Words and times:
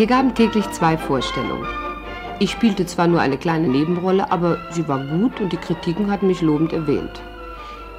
Wir 0.00 0.06
gaben 0.06 0.34
täglich 0.34 0.66
zwei 0.70 0.96
Vorstellungen. 0.96 1.68
Ich 2.38 2.52
spielte 2.52 2.86
zwar 2.86 3.06
nur 3.06 3.20
eine 3.20 3.36
kleine 3.36 3.68
Nebenrolle, 3.68 4.32
aber 4.32 4.56
sie 4.70 4.88
war 4.88 4.98
gut 5.04 5.42
und 5.42 5.52
die 5.52 5.58
Kritiken 5.58 6.10
hatten 6.10 6.26
mich 6.26 6.40
lobend 6.40 6.72
erwähnt. 6.72 7.20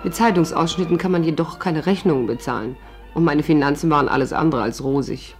Mit 0.04 0.16
Zeitungsausschnitten 0.16 0.98
kann 0.98 1.12
man 1.12 1.24
jedoch 1.24 1.60
keine 1.60 1.86
Rechnungen 1.86 2.26
bezahlen 2.26 2.76
und 3.14 3.24
meine 3.24 3.44
Finanzen 3.44 3.92
waren 3.92 4.10
alles 4.10 4.34
andere 4.34 4.64
als 4.64 4.84
rosig. 4.84 5.36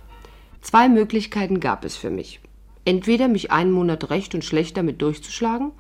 Zwei 0.62 0.88
Möglichkeiten 0.88 1.60
gab 1.60 1.84
es 1.84 1.98
für 1.98 2.12
mich. 2.12 2.42
Entweder 2.86 3.28
mich 3.28 3.52
einen 3.52 3.72
Monat 3.72 4.12
recht 4.12 4.36
und 4.36 4.46
schlecht 4.46 4.78
damit 4.78 5.02
durchzuschlagen 5.02 5.72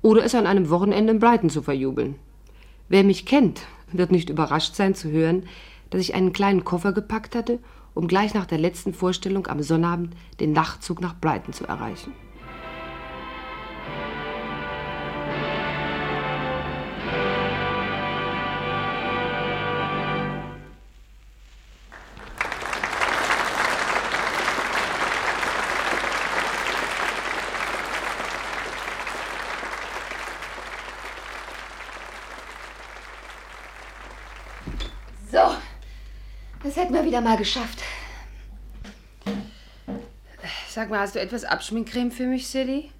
oder 0.00 0.24
es 0.24 0.34
an 0.34 0.46
einem 0.46 0.70
Wochenende 0.70 1.12
in 1.12 1.18
Brighton 1.18 1.50
zu 1.50 1.60
verjubeln. 1.60 2.14
Wer 2.88 3.04
mich 3.04 3.26
kennt, 3.26 3.60
wird 3.92 4.10
nicht 4.10 4.30
überrascht 4.30 4.76
sein 4.76 4.94
zu 4.94 5.10
hören, 5.10 5.42
dass 5.90 6.00
ich 6.00 6.14
einen 6.14 6.32
kleinen 6.32 6.64
Koffer 6.64 6.94
gepackt 6.94 7.34
hatte, 7.34 7.58
um 7.94 8.08
gleich 8.08 8.34
nach 8.34 8.46
der 8.46 8.58
letzten 8.58 8.94
Vorstellung 8.94 9.46
am 9.46 9.62
Sonnabend 9.62 10.14
den 10.40 10.52
Nachtzug 10.52 11.00
nach 11.00 11.18
Brighton 11.18 11.52
zu 11.52 11.66
erreichen. 11.66 12.12
Hätten 36.82 36.94
wir 36.94 37.04
wieder 37.04 37.20
mal 37.20 37.36
geschafft. 37.36 37.80
Sag 40.68 40.90
mal, 40.90 41.00
hast 41.00 41.14
du 41.14 41.20
etwas 41.20 41.44
Abschminkcreme 41.44 42.10
für 42.10 42.26
mich, 42.26 42.48
Silly? 42.48 42.90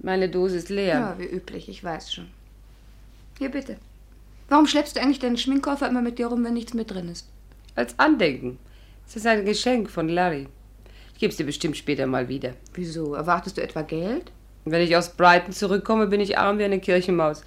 Meine 0.00 0.28
Dose 0.28 0.56
ist 0.56 0.70
leer. 0.70 0.94
Ja, 0.94 1.18
wie 1.18 1.26
üblich, 1.26 1.68
ich 1.68 1.84
weiß 1.84 2.12
schon. 2.12 2.26
Hier 3.38 3.50
bitte. 3.50 3.76
Warum 4.48 4.66
schleppst 4.66 4.96
du 4.96 5.00
eigentlich 5.00 5.20
deinen 5.20 5.36
Schminkkoffer 5.36 5.88
immer 5.88 6.02
mit 6.02 6.18
dir 6.18 6.26
rum, 6.26 6.44
wenn 6.44 6.54
nichts 6.54 6.74
mit 6.74 6.90
drin 6.90 7.08
ist? 7.08 7.28
Als 7.76 7.96
Andenken. 7.98 8.58
Es 9.06 9.14
ist 9.14 9.26
ein 9.26 9.44
Geschenk 9.44 9.90
von 9.90 10.08
Larry. 10.08 10.48
Ich 11.14 11.20
gebe 11.20 11.30
es 11.30 11.36
dir 11.36 11.46
bestimmt 11.46 11.76
später 11.76 12.06
mal 12.06 12.28
wieder. 12.28 12.54
Wieso? 12.74 13.14
Erwartest 13.14 13.56
du 13.56 13.62
etwa 13.62 13.82
Geld? 13.82 14.32
Wenn 14.64 14.82
ich 14.82 14.96
aus 14.96 15.10
Brighton 15.10 15.52
zurückkomme, 15.52 16.08
bin 16.08 16.20
ich 16.20 16.38
arm 16.38 16.58
wie 16.58 16.64
eine 16.64 16.80
Kirchenmaus 16.80 17.44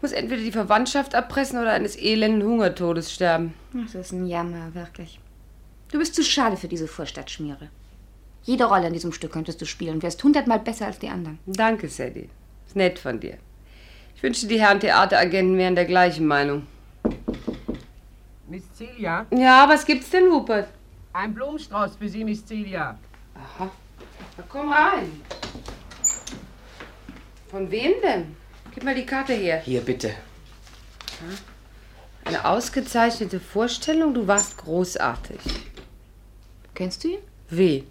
muss 0.00 0.12
entweder 0.12 0.42
die 0.42 0.52
Verwandtschaft 0.52 1.14
abpressen 1.14 1.60
oder 1.60 1.72
eines 1.72 1.96
elenden 1.96 2.42
Hungertodes 2.42 3.12
sterben. 3.12 3.54
Das 3.72 3.94
ist 3.94 4.12
ein 4.12 4.26
Jammer, 4.26 4.74
wirklich. 4.74 5.20
Du 5.90 5.98
bist 5.98 6.14
zu 6.14 6.22
schade 6.22 6.56
für 6.56 6.68
diese 6.68 6.88
Vorstadtschmiere. 6.88 7.68
Jede 8.42 8.64
Rolle 8.64 8.86
in 8.86 8.92
diesem 8.92 9.12
Stück 9.12 9.32
könntest 9.32 9.60
du 9.60 9.66
spielen 9.66 9.94
und 9.96 10.02
wärst 10.02 10.22
hundertmal 10.22 10.60
besser 10.60 10.86
als 10.86 10.98
die 10.98 11.08
anderen. 11.08 11.38
Danke, 11.46 11.88
Sadie. 11.88 12.30
Ist 12.66 12.76
nett 12.76 12.98
von 12.98 13.20
dir. 13.20 13.36
Ich 14.16 14.22
wünschte, 14.22 14.46
die 14.46 14.60
Herren 14.60 14.80
Theateragenten 14.80 15.58
wären 15.58 15.74
der 15.74 15.84
gleichen 15.84 16.26
Meinung. 16.26 16.66
Miss 18.48 18.64
Celia? 18.74 19.26
Ja, 19.30 19.68
was 19.68 19.84
gibt's 19.84 20.10
denn, 20.10 20.26
Rupert? 20.26 20.68
Ein 21.12 21.34
Blumenstrauß 21.34 21.96
für 21.96 22.08
Sie, 22.08 22.24
Miss 22.24 22.44
Celia. 22.44 22.98
Aha. 23.34 23.70
Na, 24.36 24.44
komm 24.48 24.72
rein. 24.72 25.20
Von 27.48 27.70
wem 27.70 27.92
denn? 28.02 28.36
Gib 28.80 28.86
mal 28.86 28.94
die 28.94 29.04
Karte 29.04 29.34
her. 29.34 29.60
Hier, 29.62 29.82
bitte. 29.82 30.10
Eine 32.24 32.46
ausgezeichnete 32.46 33.38
Vorstellung. 33.38 34.14
Du 34.14 34.26
warst 34.26 34.56
großartig. 34.56 35.36
Kennst 36.74 37.04
du 37.04 37.08
ihn? 37.08 37.18
Wie? 37.50 37.84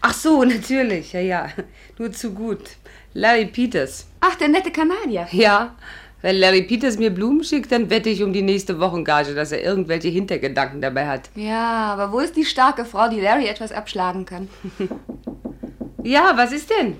Ach 0.00 0.12
so, 0.12 0.42
natürlich. 0.54 1.12
Ja, 1.12 1.20
ja. 1.20 1.50
Nur 1.98 2.10
zu 2.10 2.32
gut. 2.34 2.70
Larry 3.12 3.46
Peters. 3.46 4.08
Ach, 4.18 4.34
der 4.34 4.48
nette 4.48 4.72
Kanadier. 4.72 5.28
Ja. 5.30 5.76
Wenn 6.20 6.34
Larry 6.34 6.62
Peters 6.62 6.98
mir 6.98 7.10
Blumen 7.10 7.44
schickt, 7.44 7.70
dann 7.70 7.88
wette 7.88 8.10
ich 8.10 8.24
um 8.24 8.32
die 8.32 8.42
nächste 8.42 8.80
Wochengage, 8.80 9.36
dass 9.36 9.52
er 9.52 9.62
irgendwelche 9.62 10.08
Hintergedanken 10.08 10.80
dabei 10.80 11.06
hat. 11.06 11.30
Ja, 11.36 11.92
aber 11.92 12.10
wo 12.10 12.18
ist 12.18 12.34
die 12.34 12.44
starke 12.44 12.84
Frau, 12.84 13.08
die 13.08 13.20
Larry 13.20 13.46
etwas 13.46 13.70
abschlagen 13.70 14.26
kann? 14.26 14.48
ja, 16.02 16.32
was 16.34 16.50
ist 16.50 16.70
denn? 16.70 16.96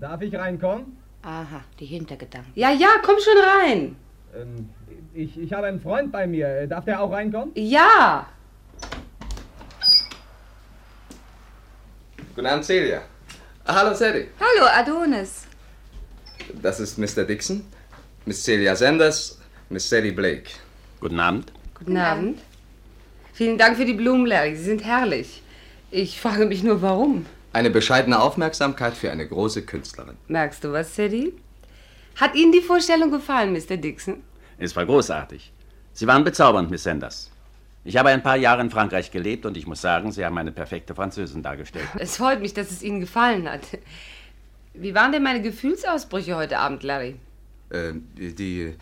Darf 0.00 0.20
ich 0.22 0.34
reinkommen? 0.34 0.96
Aha, 1.22 1.62
die 1.78 1.86
Hintergedanken. 1.86 2.52
Ja, 2.54 2.70
ja, 2.70 2.88
komm 3.02 3.16
schon 3.18 3.42
rein. 3.42 3.96
Ähm, 4.34 4.68
ich, 5.12 5.38
ich 5.38 5.52
habe 5.52 5.66
einen 5.66 5.80
Freund 5.80 6.10
bei 6.10 6.26
mir. 6.26 6.66
Darf 6.66 6.84
der 6.84 7.00
auch 7.00 7.12
reinkommen? 7.12 7.52
Ja. 7.54 8.26
Guten 12.34 12.46
Abend, 12.46 12.64
Celia. 12.64 13.02
Ah, 13.64 13.74
hallo, 13.74 13.94
Sadie. 13.94 14.28
Hallo, 14.38 14.66
Adonis. 14.66 15.44
Das 16.62 16.80
ist 16.80 16.98
Mr. 16.98 17.24
Dixon, 17.24 17.64
Miss 18.24 18.42
Celia 18.42 18.74
Sanders, 18.74 19.38
Miss 19.68 19.88
Sadie 19.88 20.10
Blake. 20.10 20.50
Guten 21.00 21.20
Abend. 21.20 21.52
Guten 21.74 21.96
Abend. 21.96 22.40
Vielen 23.32 23.58
Dank 23.58 23.76
für 23.76 23.84
die 23.84 23.94
Blumen, 23.94 24.26
Larry. 24.26 24.56
Sie 24.56 24.64
sind 24.64 24.84
herrlich. 24.84 25.42
Ich 25.90 26.20
frage 26.20 26.46
mich 26.46 26.62
nur, 26.62 26.82
warum. 26.82 27.26
Eine 27.52 27.70
bescheidene 27.70 28.20
Aufmerksamkeit 28.20 28.94
für 28.94 29.10
eine 29.10 29.26
große 29.26 29.62
Künstlerin. 29.62 30.16
Merkst 30.28 30.62
du 30.62 30.72
was, 30.72 30.94
Sadie? 30.94 31.32
Hat 32.16 32.34
Ihnen 32.34 32.52
die 32.52 32.60
Vorstellung 32.60 33.10
gefallen, 33.10 33.52
Mr. 33.52 33.76
Dixon? 33.76 34.22
Es 34.58 34.76
war 34.76 34.86
großartig. 34.86 35.52
Sie 35.92 36.06
waren 36.06 36.22
bezaubernd, 36.22 36.70
Miss 36.70 36.84
Sanders. 36.84 37.30
Ich 37.82 37.96
habe 37.96 38.10
ein 38.10 38.22
paar 38.22 38.36
Jahre 38.36 38.60
in 38.60 38.70
Frankreich 38.70 39.10
gelebt 39.10 39.46
und 39.46 39.56
ich 39.56 39.66
muss 39.66 39.80
sagen, 39.80 40.12
Sie 40.12 40.24
haben 40.24 40.36
eine 40.38 40.52
perfekte 40.52 40.94
Französin 40.94 41.42
dargestellt. 41.42 41.88
Es 41.98 42.18
freut 42.18 42.40
mich, 42.40 42.54
dass 42.54 42.70
es 42.70 42.82
Ihnen 42.82 43.00
gefallen 43.00 43.50
hat. 43.50 43.62
Wie 44.74 44.94
waren 44.94 45.10
denn 45.10 45.22
meine 45.22 45.42
Gefühlsausbrüche 45.42 46.36
heute 46.36 46.58
Abend, 46.58 46.82
Larry? 46.82 47.16
Äh, 47.70 47.92
die. 48.16 48.74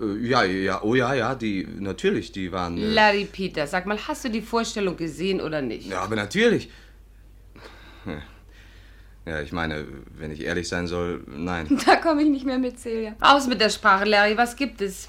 Äh, 0.00 0.16
ja, 0.22 0.42
ja, 0.42 0.82
oh 0.82 0.94
ja, 0.94 1.14
ja, 1.14 1.34
die. 1.34 1.66
Natürlich, 1.78 2.32
die 2.32 2.50
waren. 2.50 2.76
Äh 2.78 2.86
Larry 2.86 3.28
Peter, 3.30 3.66
sag 3.66 3.86
mal, 3.86 3.98
hast 4.08 4.24
du 4.24 4.30
die 4.30 4.42
Vorstellung 4.42 4.96
gesehen 4.96 5.40
oder 5.40 5.60
nicht? 5.62 5.88
Ja, 5.88 6.00
aber 6.00 6.16
natürlich. 6.16 6.70
Ja, 9.26 9.42
ich 9.42 9.52
meine, 9.52 9.86
wenn 10.16 10.30
ich 10.30 10.42
ehrlich 10.42 10.66
sein 10.66 10.86
soll, 10.86 11.22
nein. 11.26 11.78
Da 11.86 11.96
komme 11.96 12.22
ich 12.22 12.30
nicht 12.30 12.46
mehr 12.46 12.58
mit, 12.58 12.80
Celia. 12.80 13.14
Aus 13.20 13.46
mit 13.46 13.60
der 13.60 13.68
Sprache, 13.68 14.06
Larry. 14.06 14.36
Was 14.36 14.56
gibt 14.56 14.80
es? 14.80 15.08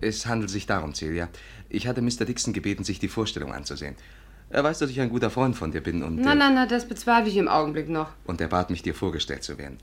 Es 0.00 0.26
handelt 0.26 0.50
sich 0.50 0.66
darum, 0.66 0.94
Celia. 0.94 1.28
Ich 1.68 1.88
hatte 1.88 2.00
Mr. 2.00 2.24
Dixon 2.24 2.52
gebeten, 2.52 2.84
sich 2.84 3.00
die 3.00 3.08
Vorstellung 3.08 3.52
anzusehen. 3.52 3.96
Er 4.50 4.64
weiß, 4.64 4.78
dass 4.78 4.90
ich 4.90 5.00
ein 5.00 5.10
guter 5.10 5.28
Freund 5.28 5.56
von 5.56 5.72
dir 5.72 5.82
bin 5.82 6.02
und. 6.02 6.16
Nein, 6.16 6.38
nein, 6.38 6.54
nein, 6.54 6.68
das 6.68 6.88
bezweifle 6.88 7.28
ich 7.28 7.36
im 7.36 7.48
Augenblick 7.48 7.88
noch. 7.88 8.10
Und 8.24 8.40
er 8.40 8.48
bat 8.48 8.70
mich, 8.70 8.82
dir 8.82 8.94
vorgestellt 8.94 9.42
zu 9.42 9.58
werden. 9.58 9.78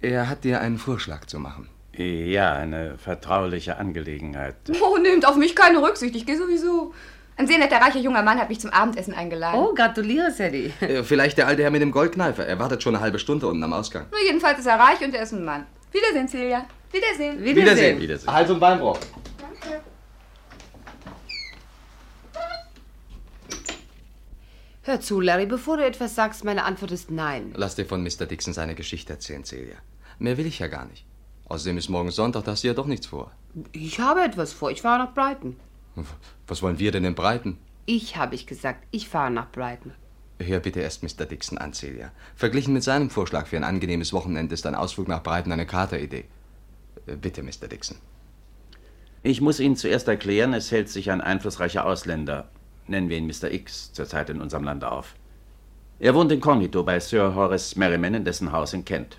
Er 0.00 0.28
hat 0.28 0.44
dir 0.44 0.60
einen 0.60 0.78
Vorschlag 0.78 1.24
zu 1.24 1.40
machen. 1.40 1.68
Ja, 1.96 2.52
eine 2.52 2.96
vertrauliche 2.98 3.78
Angelegenheit. 3.78 4.54
Oh, 4.80 4.96
nehmt 4.98 5.26
auf 5.26 5.36
mich 5.36 5.56
keine 5.56 5.82
Rücksicht. 5.82 6.14
Ich 6.14 6.24
gehe 6.24 6.38
sowieso. 6.38 6.94
Ein 7.36 7.46
sehr 7.46 7.58
netter, 7.58 7.76
reicher 7.76 8.00
junger 8.00 8.22
Mann 8.22 8.38
hat 8.38 8.48
mich 8.50 8.60
zum 8.60 8.70
Abendessen 8.70 9.14
eingeladen. 9.14 9.58
Oh, 9.58 9.72
gratuliere, 9.74 10.30
Sadie. 10.30 10.72
Äh, 10.80 11.02
vielleicht 11.02 11.38
der 11.38 11.46
alte 11.46 11.62
Herr 11.62 11.70
mit 11.70 11.80
dem 11.80 11.90
Goldkneifer. 11.90 12.46
Er 12.46 12.58
wartet 12.58 12.82
schon 12.82 12.94
eine 12.94 13.02
halbe 13.02 13.18
Stunde 13.18 13.46
unten 13.46 13.62
am 13.62 13.72
Ausgang. 13.72 14.06
Na, 14.10 14.18
jedenfalls 14.26 14.58
ist 14.58 14.66
er 14.66 14.78
reich 14.78 15.00
und 15.02 15.14
er 15.14 15.22
ist 15.22 15.32
ein 15.32 15.44
Mann. 15.44 15.66
Wiedersehen, 15.92 16.28
Celia. 16.28 16.66
Wiedersehen. 16.92 17.38
Wiedersehen. 17.42 17.56
Wiedersehen. 17.56 18.00
Wiedersehen. 18.00 18.32
Hals- 18.32 18.50
und 18.50 18.60
Beinbruch. 18.60 18.98
Danke. 19.38 19.80
Hör 24.82 25.00
zu, 25.00 25.20
Larry, 25.20 25.46
bevor 25.46 25.76
du 25.76 25.84
etwas 25.86 26.14
sagst, 26.14 26.44
meine 26.44 26.64
Antwort 26.64 26.90
ist 26.90 27.10
nein. 27.10 27.52
Lass 27.56 27.74
dir 27.76 27.86
von 27.86 28.02
Mr. 28.02 28.26
Dixon 28.26 28.52
seine 28.52 28.74
Geschichte 28.74 29.12
erzählen, 29.12 29.44
Celia. 29.44 29.76
Mehr 30.18 30.36
will 30.36 30.46
ich 30.46 30.58
ja 30.58 30.66
gar 30.66 30.84
nicht. 30.86 31.06
Außerdem 31.48 31.78
ist 31.78 31.88
morgen 31.88 32.10
Sonntag, 32.10 32.44
da 32.44 32.52
hast 32.52 32.64
du 32.64 32.68
ja 32.68 32.74
doch 32.74 32.86
nichts 32.86 33.06
vor. 33.06 33.30
Ich 33.72 33.98
habe 33.98 34.22
etwas 34.22 34.52
vor. 34.52 34.70
Ich 34.70 34.82
fahre 34.82 35.04
nach 35.04 35.14
Brighton. 35.14 35.56
Was 36.46 36.62
wollen 36.62 36.78
wir 36.78 36.92
denn 36.92 37.04
in 37.04 37.14
Brighton? 37.14 37.58
Ich, 37.86 38.16
habe 38.16 38.34
ich 38.34 38.46
gesagt. 38.46 38.86
Ich 38.90 39.08
fahre 39.08 39.30
nach 39.30 39.50
Brighton. 39.50 39.92
Hör 40.38 40.60
bitte 40.60 40.80
erst 40.80 41.02
Mr. 41.02 41.26
Dixon 41.26 41.58
an, 41.58 41.72
Celia. 41.72 42.12
Verglichen 42.34 42.72
mit 42.72 42.82
seinem 42.82 43.10
Vorschlag 43.10 43.46
für 43.46 43.56
ein 43.56 43.64
angenehmes 43.64 44.12
Wochenende 44.12 44.54
ist 44.54 44.66
ein 44.66 44.74
Ausflug 44.74 45.08
nach 45.08 45.22
Brighton 45.22 45.52
eine 45.52 45.66
Kateridee. 45.66 46.24
Äh, 47.06 47.16
Bitte, 47.16 47.42
Mr. 47.42 47.68
Dixon. 47.68 47.98
Ich 49.22 49.42
muss 49.42 49.60
Ihnen 49.60 49.76
zuerst 49.76 50.08
erklären, 50.08 50.54
es 50.54 50.70
hält 50.70 50.88
sich 50.88 51.10
ein 51.10 51.20
einflussreicher 51.20 51.84
Ausländer, 51.84 52.48
nennen 52.86 53.10
wir 53.10 53.18
ihn 53.18 53.26
Mr. 53.26 53.50
X, 53.50 53.92
zurzeit 53.92 54.30
in 54.30 54.40
unserem 54.40 54.64
Lande 54.64 54.90
auf. 54.90 55.14
Er 55.98 56.14
wohnt 56.14 56.32
inkognito 56.32 56.82
bei 56.84 56.98
Sir 57.00 57.34
Horace 57.34 57.76
Merriman 57.76 58.14
in 58.14 58.24
dessen 58.24 58.50
Haus 58.52 58.72
in 58.72 58.86
Kent. 58.86 59.18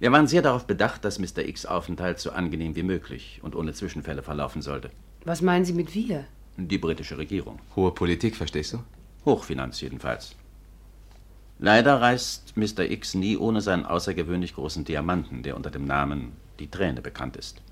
Wir 0.00 0.10
waren 0.12 0.26
sehr 0.26 0.40
darauf 0.40 0.66
bedacht, 0.66 1.04
dass 1.04 1.18
Mr. 1.18 1.46
X 1.46 1.66
Aufenthalt 1.66 2.18
so 2.18 2.30
angenehm 2.30 2.74
wie 2.74 2.82
möglich 2.82 3.40
und 3.42 3.54
ohne 3.54 3.74
Zwischenfälle 3.74 4.22
verlaufen 4.22 4.62
sollte. 4.62 4.90
Was 5.24 5.40
meinen 5.40 5.64
Sie 5.64 5.72
mit 5.72 5.94
wir? 5.94 6.26
Die 6.56 6.78
britische 6.78 7.16
Regierung. 7.16 7.58
Hohe 7.74 7.92
Politik, 7.92 8.36
verstehst 8.36 8.74
du? 8.74 8.78
Hochfinanz 9.24 9.80
jedenfalls. 9.80 10.36
Leider 11.58 12.00
reist 12.00 12.56
Mr. 12.56 12.90
X 12.90 13.14
nie 13.14 13.36
ohne 13.36 13.60
seinen 13.60 13.86
außergewöhnlich 13.86 14.54
großen 14.54 14.84
Diamanten, 14.84 15.42
der 15.42 15.56
unter 15.56 15.70
dem 15.70 15.86
Namen 15.86 16.32
die 16.58 16.70
Träne 16.70 17.00
bekannt 17.00 17.36
ist. 17.36 17.62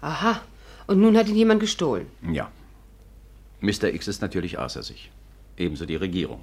Aha. 0.00 0.40
Und 0.86 1.00
nun 1.00 1.16
hat 1.16 1.28
ihn 1.28 1.36
jemand 1.36 1.60
gestohlen. 1.60 2.06
Ja. 2.32 2.50
Mr. 3.60 3.92
X 3.92 4.08
ist 4.08 4.22
natürlich 4.22 4.58
außer 4.58 4.82
sich. 4.82 5.10
Ebenso 5.56 5.84
die 5.84 5.96
Regierung. 5.96 6.40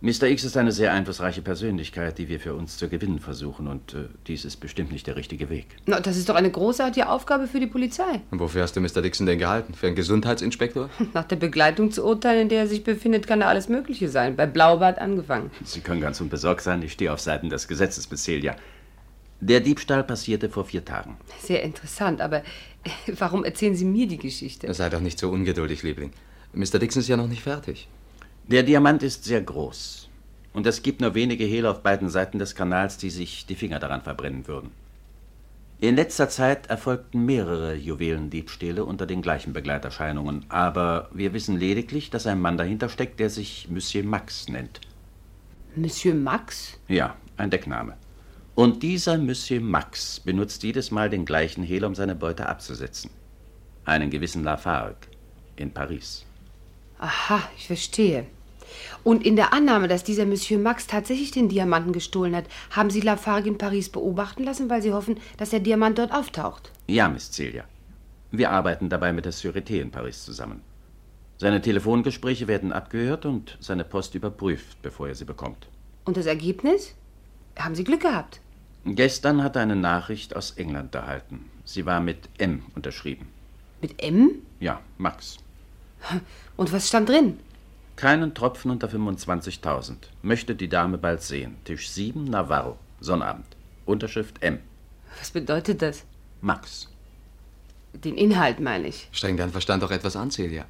Mr. 0.00 0.28
X 0.28 0.44
ist 0.44 0.56
eine 0.56 0.70
sehr 0.70 0.92
einflussreiche 0.92 1.42
Persönlichkeit, 1.42 2.18
die 2.18 2.28
wir 2.28 2.38
für 2.38 2.54
uns 2.54 2.76
zu 2.76 2.88
gewinnen 2.88 3.18
versuchen. 3.18 3.66
Und 3.66 3.94
äh, 3.94 4.04
dies 4.28 4.44
ist 4.44 4.58
bestimmt 4.58 4.92
nicht 4.92 5.08
der 5.08 5.16
richtige 5.16 5.50
Weg. 5.50 5.66
Na, 5.86 5.98
das 5.98 6.16
ist 6.16 6.28
doch 6.28 6.36
eine 6.36 6.52
großartige 6.52 7.08
Aufgabe 7.08 7.48
für 7.48 7.58
die 7.58 7.66
Polizei. 7.66 8.20
Und 8.30 8.38
wofür 8.38 8.62
hast 8.62 8.76
du 8.76 8.80
Mr. 8.80 9.02
Dixon 9.02 9.26
denn 9.26 9.40
gehalten? 9.40 9.74
Für 9.74 9.88
einen 9.88 9.96
Gesundheitsinspektor? 9.96 10.88
Nach 11.14 11.24
der 11.24 11.34
Begleitung 11.34 11.90
zu 11.90 12.04
urteilen, 12.04 12.42
in 12.42 12.48
der 12.48 12.60
er 12.60 12.66
sich 12.68 12.84
befindet, 12.84 13.26
kann 13.26 13.40
da 13.40 13.48
alles 13.48 13.68
Mögliche 13.68 14.08
sein. 14.08 14.36
Bei 14.36 14.46
Blaubart 14.46 15.00
angefangen. 15.00 15.50
Sie 15.64 15.80
können 15.80 16.00
ganz 16.00 16.20
unbesorgt 16.20 16.60
sein. 16.60 16.80
Ich 16.82 16.92
stehe 16.92 17.12
auf 17.12 17.18
Seiten 17.18 17.50
des 17.50 17.66
Gesetzes, 17.66 18.08
Miss 18.08 18.22
Celia. 18.22 18.54
Der 19.40 19.58
Diebstahl 19.58 20.04
passierte 20.04 20.48
vor 20.48 20.64
vier 20.64 20.84
Tagen. 20.84 21.16
Sehr 21.40 21.64
interessant, 21.64 22.20
aber 22.20 22.38
äh, 22.38 22.90
warum 23.18 23.44
erzählen 23.44 23.74
Sie 23.74 23.84
mir 23.84 24.06
die 24.06 24.18
Geschichte? 24.18 24.72
Sei 24.72 24.90
doch 24.90 25.00
nicht 25.00 25.18
so 25.18 25.28
ungeduldig, 25.28 25.82
Liebling. 25.82 26.12
Mr. 26.52 26.78
Dixon 26.78 27.00
ist 27.00 27.08
ja 27.08 27.16
noch 27.16 27.28
nicht 27.28 27.42
fertig. 27.42 27.88
Der 28.48 28.62
Diamant 28.62 29.02
ist 29.02 29.24
sehr 29.24 29.42
groß. 29.42 30.08
Und 30.54 30.66
es 30.66 30.82
gibt 30.82 31.02
nur 31.02 31.14
wenige 31.14 31.44
Hehler 31.44 31.70
auf 31.70 31.82
beiden 31.82 32.08
Seiten 32.08 32.38
des 32.38 32.54
Kanals, 32.54 32.96
die 32.96 33.10
sich 33.10 33.44
die 33.44 33.54
Finger 33.54 33.78
daran 33.78 34.00
verbrennen 34.00 34.48
würden. 34.48 34.70
In 35.80 35.96
letzter 35.96 36.30
Zeit 36.30 36.68
erfolgten 36.68 37.26
mehrere 37.26 37.74
Juwelendiebstähle 37.74 38.86
unter 38.86 39.04
den 39.04 39.20
gleichen 39.20 39.52
Begleiterscheinungen, 39.52 40.46
aber 40.48 41.10
wir 41.12 41.34
wissen 41.34 41.58
lediglich, 41.58 42.08
dass 42.08 42.26
ein 42.26 42.40
Mann 42.40 42.56
dahinter 42.56 42.88
steckt, 42.88 43.20
der 43.20 43.28
sich 43.28 43.68
Monsieur 43.68 44.02
Max 44.02 44.48
nennt. 44.48 44.80
Monsieur 45.76 46.14
Max? 46.14 46.78
Ja, 46.88 47.16
ein 47.36 47.50
Deckname. 47.50 47.98
Und 48.54 48.82
dieser 48.82 49.18
Monsieur 49.18 49.60
Max 49.60 50.20
benutzt 50.20 50.62
jedes 50.62 50.90
Mal 50.90 51.10
den 51.10 51.26
gleichen 51.26 51.62
Hehler, 51.62 51.86
um 51.86 51.94
seine 51.94 52.14
Beute 52.14 52.48
abzusetzen. 52.48 53.10
Einen 53.84 54.08
gewissen 54.08 54.42
Lafargue 54.42 54.96
in 55.56 55.70
Paris. 55.70 56.24
Aha, 56.98 57.42
ich 57.58 57.66
verstehe. 57.66 58.26
Und 59.04 59.24
in 59.24 59.36
der 59.36 59.52
Annahme, 59.52 59.88
dass 59.88 60.04
dieser 60.04 60.26
Monsieur 60.26 60.60
Max 60.60 60.86
tatsächlich 60.86 61.30
den 61.30 61.48
Diamanten 61.48 61.92
gestohlen 61.92 62.34
hat, 62.34 62.44
haben 62.70 62.90
Sie 62.90 63.00
Lafargue 63.00 63.48
in 63.48 63.58
Paris 63.58 63.88
beobachten 63.88 64.44
lassen, 64.44 64.70
weil 64.70 64.82
Sie 64.82 64.92
hoffen, 64.92 65.18
dass 65.36 65.50
der 65.50 65.60
Diamant 65.60 65.98
dort 65.98 66.12
auftaucht. 66.12 66.72
Ja, 66.86 67.08
Miss 67.08 67.30
Celia. 67.30 67.64
Wir 68.30 68.50
arbeiten 68.50 68.88
dabei 68.88 69.12
mit 69.12 69.24
der 69.24 69.32
Sûreté 69.32 69.80
in 69.80 69.90
Paris 69.90 70.24
zusammen. 70.24 70.60
Seine 71.38 71.62
Telefongespräche 71.62 72.48
werden 72.48 72.72
abgehört 72.72 73.24
und 73.24 73.56
seine 73.60 73.84
Post 73.84 74.14
überprüft, 74.14 74.82
bevor 74.82 75.08
er 75.08 75.14
sie 75.14 75.24
bekommt. 75.24 75.68
Und 76.04 76.16
das 76.16 76.26
Ergebnis? 76.26 76.94
Haben 77.56 77.74
Sie 77.74 77.84
Glück 77.84 78.00
gehabt? 78.00 78.40
Gestern 78.84 79.42
hat 79.42 79.56
er 79.56 79.62
eine 79.62 79.76
Nachricht 79.76 80.34
aus 80.34 80.52
England 80.52 80.94
erhalten. 80.94 81.44
Sie 81.64 81.86
war 81.86 82.00
mit 82.00 82.28
M 82.38 82.62
unterschrieben. 82.74 83.28
Mit 83.80 84.02
M? 84.02 84.30
Ja, 84.60 84.80
Max. 84.96 85.38
Und 86.56 86.72
was 86.72 86.88
stand 86.88 87.08
drin? 87.08 87.38
Keinen 87.98 88.32
Tropfen 88.32 88.70
unter 88.70 88.86
25.000. 88.86 89.96
Möchte 90.22 90.54
die 90.54 90.68
Dame 90.68 90.98
bald 90.98 91.20
sehen. 91.20 91.56
Tisch 91.64 91.90
7, 91.90 92.22
Navarro. 92.22 92.78
Sonnabend. 93.00 93.56
Unterschrift 93.86 94.40
M. 94.40 94.60
Was 95.18 95.32
bedeutet 95.32 95.82
das? 95.82 96.04
Max. 96.40 96.88
Den 97.94 98.16
Inhalt 98.16 98.60
meine 98.60 98.86
ich. 98.86 99.08
Streng 99.10 99.36
deinen 99.36 99.50
Verstand 99.50 99.82
doch 99.82 99.90
etwas 99.90 100.14
an, 100.14 100.30
Celia. 100.30 100.64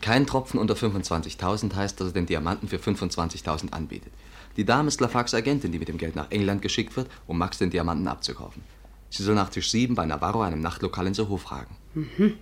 Kein 0.00 0.26
Tropfen 0.26 0.58
unter 0.58 0.74
25.000 0.74 1.72
heißt, 1.72 2.00
dass 2.00 2.08
er 2.08 2.14
den 2.14 2.26
Diamanten 2.26 2.66
für 2.66 2.78
25.000 2.78 3.70
anbietet. 3.70 4.12
Die 4.56 4.64
Dame 4.64 4.88
ist 4.88 5.00
Lafargues 5.00 5.34
Agentin, 5.34 5.70
die 5.70 5.78
mit 5.78 5.86
dem 5.86 5.98
Geld 5.98 6.16
nach 6.16 6.32
England 6.32 6.62
geschickt 6.62 6.96
wird, 6.96 7.08
um 7.28 7.38
Max 7.38 7.58
den 7.58 7.70
Diamanten 7.70 8.08
abzukaufen. 8.08 8.64
Sie 9.08 9.22
soll 9.22 9.36
nach 9.36 9.50
Tisch 9.50 9.70
7 9.70 9.94
bei 9.94 10.04
Navarro, 10.04 10.42
einem 10.42 10.60
Nachtlokal 10.60 11.06
in 11.06 11.14
Soho, 11.14 11.36
fragen. 11.36 11.76
Mhm. 11.94 12.38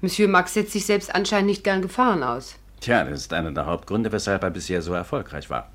Monsieur 0.00 0.28
Max 0.28 0.54
setzt 0.54 0.70
sich 0.70 0.86
selbst 0.86 1.12
anscheinend 1.12 1.48
nicht 1.48 1.64
gern 1.64 1.82
Gefahren 1.82 2.22
aus. 2.22 2.54
Tja, 2.84 3.02
das 3.02 3.20
ist 3.20 3.32
einer 3.32 3.50
der 3.50 3.64
Hauptgründe, 3.64 4.12
weshalb 4.12 4.42
er 4.42 4.50
bisher 4.50 4.82
so 4.82 4.92
erfolgreich 4.92 5.48
war. 5.48 5.70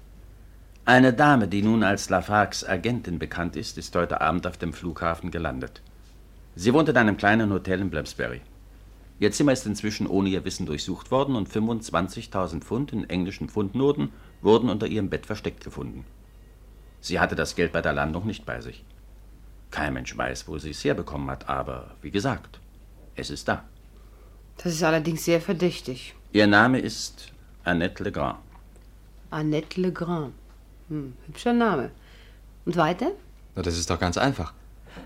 Eine 0.86 1.12
Dame, 1.12 1.48
die 1.48 1.64
nun 1.64 1.82
als 1.82 2.12
Lafargues 2.12 2.64
Agentin 2.64 3.18
bekannt 3.18 3.56
ist, 3.56 3.80
ist 3.80 3.96
heute 3.96 4.22
Abend 4.22 4.46
auf 4.46 4.58
dem 4.58 4.74
Flughafen 4.74 5.32
gelandet. 5.32 5.82
Sie 6.56 6.72
wohnt 6.72 6.88
in 6.88 6.98
einem 6.98 7.18
kleinen 7.18 7.52
Hotel 7.52 7.82
in 7.82 7.90
Bloomsbury. 7.90 8.42
Ihr 9.20 9.32
Zimmer 9.32 9.54
ist 9.54 9.66
inzwischen 9.66 10.06
ohne 10.06 10.30
ihr 10.30 10.46
Wissen 10.46 10.68
durchsucht 10.68 11.10
worden 11.10 11.36
und 11.36 11.50
25.000 11.50 12.62
Pfund 12.62 12.94
in 12.94 13.10
englischen 13.10 13.50
Pfundnoten 13.50 14.12
wurden 14.44 14.70
unter 14.70 14.86
ihrem 14.86 15.10
Bett 15.10 15.26
versteckt 15.26 15.64
gefunden. 15.64 16.06
Sie 17.02 17.20
hatte 17.20 17.36
das 17.36 17.56
Geld 17.56 17.72
bei 17.72 17.82
der 17.82 17.94
Landung 17.94 18.28
nicht 18.28 18.46
bei 18.46 18.62
sich. 18.62 18.86
Kein 19.72 19.96
Mensch 19.96 20.16
weiß, 20.16 20.48
wo 20.48 20.60
sie 20.60 20.70
es 20.70 20.86
herbekommen 20.86 21.32
hat, 21.32 21.50
aber 21.50 21.96
wie 22.04 22.12
gesagt, 22.12 22.60
es 23.16 23.32
ist 23.32 23.48
da. 23.48 23.64
Das 24.58 24.74
ist 24.74 24.84
allerdings 24.84 25.26
sehr 25.26 25.42
verdächtig. 25.42 26.14
Ihr 26.32 26.46
Name 26.46 26.78
ist 26.78 27.32
Annette 27.64 28.04
Legrand. 28.04 28.38
Annette 29.32 29.82
Legrand. 29.82 30.32
Hm, 30.88 31.14
hübscher 31.26 31.54
Name. 31.54 31.90
Und 32.66 32.78
weiter? 32.78 33.14
Na, 33.56 33.64
das 33.64 33.80
ist 33.80 33.90
doch 33.90 34.00
ganz 34.00 34.16
einfach. 34.16 34.54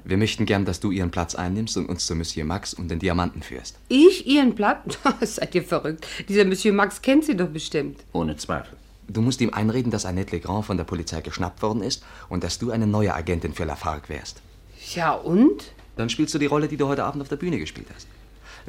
Wir 0.03 0.17
möchten 0.17 0.45
gern, 0.45 0.65
dass 0.65 0.81
du 0.81 0.91
ihren 0.91 1.11
Platz 1.11 1.33
einnimmst 1.33 1.77
und 1.77 1.87
uns 1.87 2.05
zu 2.05 2.15
Monsieur 2.15 2.45
Max 2.45 2.73
und 2.73 2.89
den 2.89 2.99
Diamanten 2.99 3.41
führst. 3.41 3.77
Ich 3.87 4.27
ihren 4.27 4.53
Platz? 4.53 4.97
Seid 5.21 5.55
ihr 5.55 5.63
verrückt? 5.63 6.05
Dieser 6.27 6.43
Monsieur 6.43 6.73
Max 6.73 7.01
kennt 7.01 7.23
sie 7.23 7.37
doch 7.37 7.47
bestimmt. 7.47 8.03
Ohne 8.11 8.35
Zweifel. 8.35 8.75
Du 9.07 9.21
musst 9.21 9.39
ihm 9.39 9.53
einreden, 9.53 9.93
dass 9.93 10.05
Annette 10.05 10.35
Legrand 10.35 10.65
von 10.65 10.75
der 10.75 10.83
Polizei 10.83 11.21
geschnappt 11.21 11.61
worden 11.61 11.83
ist 11.83 12.03
und 12.27 12.43
dass 12.43 12.59
du 12.59 12.71
eine 12.71 12.85
neue 12.85 13.13
Agentin 13.13 13.53
für 13.53 13.63
Lafargue 13.63 14.09
wärst. 14.09 14.41
Ja, 14.93 15.13
und? 15.13 15.71
Dann 15.95 16.09
spielst 16.09 16.33
du 16.33 16.37
die 16.37 16.47
Rolle, 16.47 16.67
die 16.67 16.75
du 16.75 16.89
heute 16.89 17.05
Abend 17.05 17.21
auf 17.21 17.29
der 17.29 17.37
Bühne 17.37 17.59
gespielt 17.59 17.87
hast. 17.95 18.07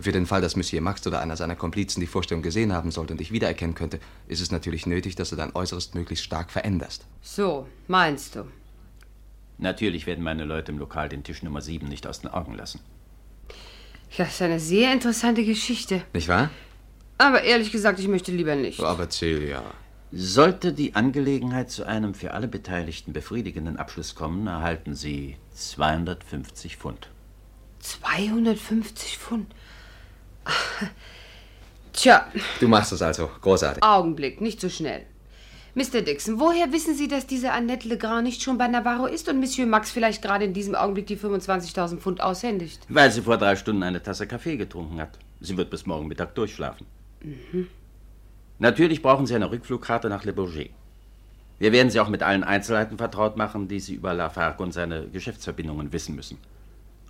Für 0.01 0.13
den 0.13 0.27
Fall, 0.27 0.41
dass 0.41 0.57
Monsieur 0.57 0.83
Max 0.83 1.07
oder 1.07 1.21
einer 1.21 1.37
seiner 1.37 1.57
Komplizen 1.57 2.01
die 2.01 2.07
Vorstellung 2.07 2.43
gesehen 2.43 2.73
haben 2.73 2.91
sollte 2.91 3.13
und 3.13 3.19
dich 3.19 3.33
wiedererkennen 3.33 3.75
könnte, 3.75 4.01
ist 4.29 4.41
es 4.41 4.51
natürlich 4.51 4.87
nötig, 4.87 5.15
dass 5.15 5.31
du 5.31 5.37
dein 5.37 5.55
Äußeres 5.55 5.95
möglichst 5.95 6.25
stark 6.25 6.51
veränderst. 6.51 7.07
So, 7.23 7.67
meinst 7.87 8.37
du? 8.37 8.45
Natürlich 9.59 10.07
werden 10.07 10.25
meine 10.25 10.45
Leute 10.45 10.73
im 10.73 10.79
Lokal 10.79 11.09
den 11.09 11.23
Tisch 11.23 11.43
Nummer 11.43 11.61
7 11.61 11.89
nicht 11.89 12.07
aus 12.07 12.21
den 12.21 12.31
Augen 12.31 12.55
lassen. 12.55 12.81
Ja, 14.17 14.25
das 14.25 14.35
ist 14.35 14.43
eine 14.43 14.61
sehr 14.61 14.93
interessante 14.93 15.45
Geschichte. 15.45 16.03
Nicht 16.13 16.29
wahr? 16.29 16.51
Aber 17.19 17.43
ehrlich 17.43 17.71
gesagt, 17.71 18.01
ich 18.01 18.09
möchte 18.09 18.33
lieber 18.33 18.57
nicht. 18.57 18.81
Aber 18.81 19.09
Celia. 19.09 19.63
Sollte 20.13 20.73
die 20.73 20.95
Angelegenheit 20.95 21.71
zu 21.71 21.85
einem 21.85 22.15
für 22.15 22.35
alle 22.35 22.47
Beteiligten 22.47 23.13
befriedigenden 23.13 23.77
Abschluss 23.77 24.15
kommen, 24.15 24.47
erhalten 24.47 24.95
Sie 24.95 25.37
250 25.55 26.77
Pfund. 26.77 27.09
250 27.81 29.19
Pfund? 29.19 29.47
Tja. 31.93 32.27
Du 32.61 32.69
machst 32.69 32.93
es 32.93 33.03
also. 33.03 33.31
Großartig. 33.41 33.83
Augenblick, 33.83 34.41
nicht 34.41 34.61
so 34.61 34.69
schnell. 34.69 35.03
Mr. 35.77 36.03
Dixon, 36.03 36.39
woher 36.39 36.73
wissen 36.73 36.95
Sie, 36.95 37.09
dass 37.09 37.27
diese 37.27 37.51
Annette 37.51 37.89
Legrand 37.89 38.25
nicht 38.25 38.43
schon 38.43 38.59
bei 38.59 38.69
Navarro 38.69 39.07
ist 39.07 39.29
und 39.29 39.41
Monsieur 39.41 39.67
Max 39.67 39.91
vielleicht 39.91 40.23
gerade 40.23 40.45
in 40.45 40.53
diesem 40.53 40.77
Augenblick 40.77 41.09
die 41.09 41.17
25.000 41.17 41.99
Pfund 41.99 42.21
aushändigt? 42.21 42.81
Weil 42.89 43.11
sie 43.11 43.23
vor 43.23 43.39
drei 43.39 43.57
Stunden 43.57 43.83
eine 43.83 44.01
Tasse 44.01 44.29
Kaffee 44.29 44.57
getrunken 44.57 45.01
hat. 45.01 45.19
Sie 45.41 45.57
wird 45.57 45.71
bis 45.71 45.85
morgen 45.85 46.07
Mittag 46.07 46.37
durchschlafen. 46.37 46.87
Mhm. 47.23 47.67
Natürlich 48.61 49.03
brauchen 49.03 49.27
Sie 49.27 49.35
eine 49.35 49.51
Rückflugkarte 49.51 50.09
nach 50.09 50.25
Le 50.25 50.33
Bourget. 50.33 50.71
Wir 51.59 51.73
werden 51.73 51.91
Sie 51.91 51.99
auch 51.99 52.09
mit 52.09 52.23
allen 52.23 52.45
Einzelheiten 52.45 52.97
vertraut 52.97 53.37
machen, 53.37 53.67
die 53.67 53.81
Sie 53.81 53.95
über 53.95 54.15
Lafargue 54.15 54.65
und 54.65 54.73
seine 54.73 55.09
Geschäftsverbindungen 55.09 55.93
wissen 55.93 56.15
müssen. 56.15 56.39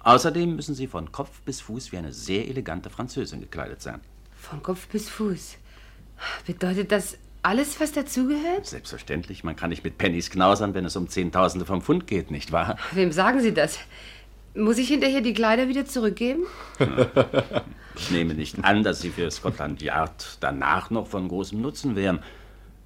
Außerdem 0.04 0.54
müssen 0.54 0.75
Sie 0.75 0.87
von 0.87 1.11
Kopf 1.12 1.40
bis 1.40 1.62
Fuß 1.62 1.90
wie 1.90 1.96
eine 1.96 2.12
sehr 2.12 2.46
elegante 2.49 2.90
Französin 2.90 3.40
gekleidet 3.40 3.80
sein. 3.80 4.00
Von 4.37 4.62
Kopf 4.62 4.87
bis 4.88 5.08
Fuß. 5.08 5.56
Bedeutet 6.46 6.92
das 6.92 7.16
alles, 7.42 7.80
was 7.80 7.92
dazugehört? 7.92 8.66
Selbstverständlich. 8.66 9.44
Man 9.44 9.56
kann 9.56 9.70
nicht 9.70 9.82
mit 9.82 9.96
Pennies 9.96 10.30
knausern, 10.30 10.75
wenn 10.75 10.84
es 10.84 10.96
um 10.96 11.08
Zehntausende 11.08 11.66
vom 11.66 11.80
Pfund 11.80 12.06
geht, 12.06 12.30
nicht 12.30 12.52
wahr? 12.52 12.78
Wem 12.92 13.12
sagen 13.12 13.40
Sie 13.40 13.54
das? 13.54 13.78
Muss 14.54 14.78
ich 14.78 14.88
hinterher 14.88 15.23
die 15.23 15.34
Kleider 15.34 15.68
wieder 15.68 15.84
zurückgeben? 15.87 16.44
Ich 17.96 18.11
nehme 18.11 18.34
nicht 18.34 18.64
an, 18.64 18.82
dass 18.82 19.00
Sie 19.00 19.11
für 19.11 19.30
Scotland 19.30 19.80
Yard 19.80 20.38
danach 20.40 20.90
noch 20.90 21.06
von 21.06 21.28
großem 21.28 21.61
Nutzen 21.61 21.96
wären. 21.96 22.23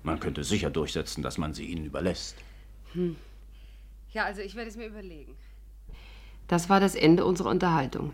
Man 0.02 0.20
könnte 0.20 0.44
sicher 0.44 0.70
durchsetzen, 0.70 1.22
dass 1.22 1.38
man 1.38 1.54
sie 1.54 1.64
Ihnen 1.64 1.84
überlässt. 1.84 2.36
Hm. 2.92 3.16
Ja, 4.12 4.24
also 4.24 4.40
ich 4.40 4.54
werde 4.54 4.70
es 4.70 4.76
mir 4.76 4.86
überlegen. 4.86 5.34
Das 6.48 6.68
war 6.68 6.80
das 6.80 6.94
Ende 6.94 7.24
unserer 7.24 7.50
Unterhaltung. 7.50 8.12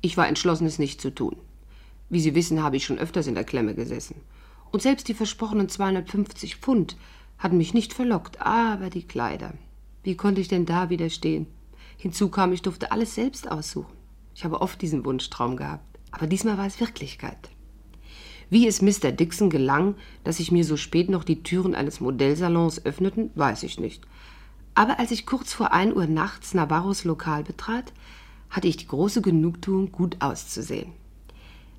Ich 0.00 0.16
war 0.16 0.28
entschlossen, 0.28 0.66
es 0.66 0.78
nicht 0.78 1.00
zu 1.00 1.14
tun. 1.14 1.36
Wie 2.08 2.20
Sie 2.20 2.34
wissen, 2.34 2.62
habe 2.62 2.76
ich 2.76 2.86
schon 2.86 2.98
öfters 2.98 3.26
in 3.26 3.34
der 3.34 3.44
Klemme 3.44 3.74
gesessen. 3.74 4.14
Und 4.70 4.80
selbst 4.80 5.08
die 5.08 5.14
versprochenen 5.14 5.68
250 5.68 6.56
Pfund 6.56 6.96
hatten 7.38 7.58
mich 7.58 7.74
nicht 7.74 7.92
verlockt, 7.92 8.40
aber 8.40 8.90
die 8.90 9.06
Kleider. 9.06 9.54
Wie 10.04 10.16
konnte 10.16 10.40
ich 10.40 10.48
denn 10.48 10.66
da 10.66 10.88
widerstehen? 10.88 11.46
Hinzu 11.96 12.28
kam, 12.28 12.52
ich 12.52 12.62
durfte 12.62 12.92
alles 12.92 13.14
selbst 13.14 13.50
aussuchen. 13.50 13.92
Ich 14.34 14.44
habe 14.44 14.60
oft 14.60 14.80
diesen 14.80 15.04
Wunschtraum 15.04 15.56
gehabt, 15.56 15.98
aber 16.12 16.28
diesmal 16.28 16.58
war 16.58 16.66
es 16.66 16.80
Wirklichkeit. 16.80 17.50
Wie 18.50 18.66
es 18.66 18.80
Mr. 18.80 19.10
Dixon 19.10 19.50
gelang, 19.50 19.96
dass 20.24 20.38
sich 20.38 20.52
mir 20.52 20.64
so 20.64 20.76
spät 20.76 21.10
noch 21.10 21.24
die 21.24 21.42
Türen 21.42 21.74
eines 21.74 22.00
Modellsalons 22.00 22.86
öffneten, 22.86 23.30
weiß 23.34 23.64
ich 23.64 23.78
nicht. 23.78 24.06
Aber 24.78 25.00
als 25.00 25.10
ich 25.10 25.26
kurz 25.26 25.52
vor 25.52 25.72
1 25.72 25.96
Uhr 25.96 26.06
nachts 26.06 26.54
Navarros 26.54 27.02
Lokal 27.02 27.42
betrat, 27.42 27.92
hatte 28.48 28.68
ich 28.68 28.76
die 28.76 28.86
große 28.86 29.22
Genugtuung, 29.22 29.90
gut 29.90 30.18
auszusehen. 30.20 30.92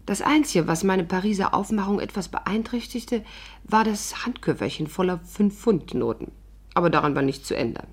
Das 0.06 0.22
Einzige, 0.22 0.68
was 0.68 0.84
meine 0.84 1.06
Pariser 1.06 1.54
Aufmachung 1.54 2.02
etwas 2.02 2.28
beeinträchtigte, 2.28 3.24
war 3.64 3.86
das 3.86 4.26
Handköfferchen 4.26 4.88
voller 4.88 5.20
Fünf-Pfund-Noten. 5.20 6.34
Aber 6.74 6.90
daran 6.90 7.16
war 7.16 7.22
nichts 7.22 7.48
zu 7.48 7.56
ändern. 7.56 7.88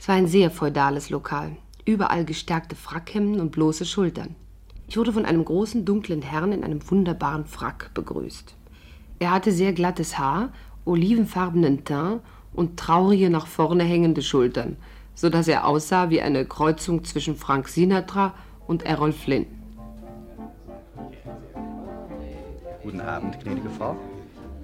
Es 0.00 0.08
war 0.08 0.16
ein 0.16 0.26
sehr 0.26 0.50
feudales 0.50 1.10
Lokal. 1.10 1.56
Überall 1.84 2.24
gestärkte 2.24 2.74
Frackhemden 2.74 3.40
und 3.40 3.52
bloße 3.52 3.84
Schultern. 3.84 4.34
Ich 4.88 4.96
wurde 4.96 5.12
von 5.12 5.26
einem 5.26 5.44
großen, 5.44 5.84
dunklen 5.84 6.22
Herrn 6.22 6.50
in 6.50 6.64
einem 6.64 6.80
wunderbaren 6.90 7.44
Frack 7.44 7.94
begrüßt. 7.94 8.56
Er 9.20 9.30
hatte 9.30 9.52
sehr 9.52 9.72
glattes 9.72 10.18
Haar, 10.18 10.52
olivenfarbenen 10.84 11.84
Teint 11.84 12.20
und 12.52 12.78
traurige 12.78 13.30
nach 13.30 13.46
vorne 13.46 13.84
hängende 13.84 14.22
Schultern, 14.22 14.76
so 15.14 15.30
dass 15.30 15.48
er 15.48 15.66
aussah 15.66 16.10
wie 16.10 16.20
eine 16.20 16.44
Kreuzung 16.44 17.04
zwischen 17.04 17.36
Frank 17.36 17.68
Sinatra 17.68 18.34
und 18.66 18.84
Errol 18.84 19.12
Flynn. 19.12 19.46
Guten 22.82 23.00
Abend, 23.00 23.38
gnädige 23.42 23.70
Frau. 23.70 23.96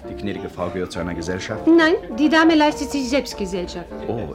Die 0.08 0.14
gnädige 0.14 0.50
Frau 0.50 0.68
gehört 0.68 0.92
zu 0.92 0.98
einer 0.98 1.14
Gesellschaft. 1.14 1.66
Nein, 1.66 1.94
die 2.18 2.28
Dame 2.28 2.54
leistet 2.54 2.90
sich 2.90 3.08
selbst 3.08 3.38
Gesellschaft. 3.38 3.86
Oh, 4.06 4.34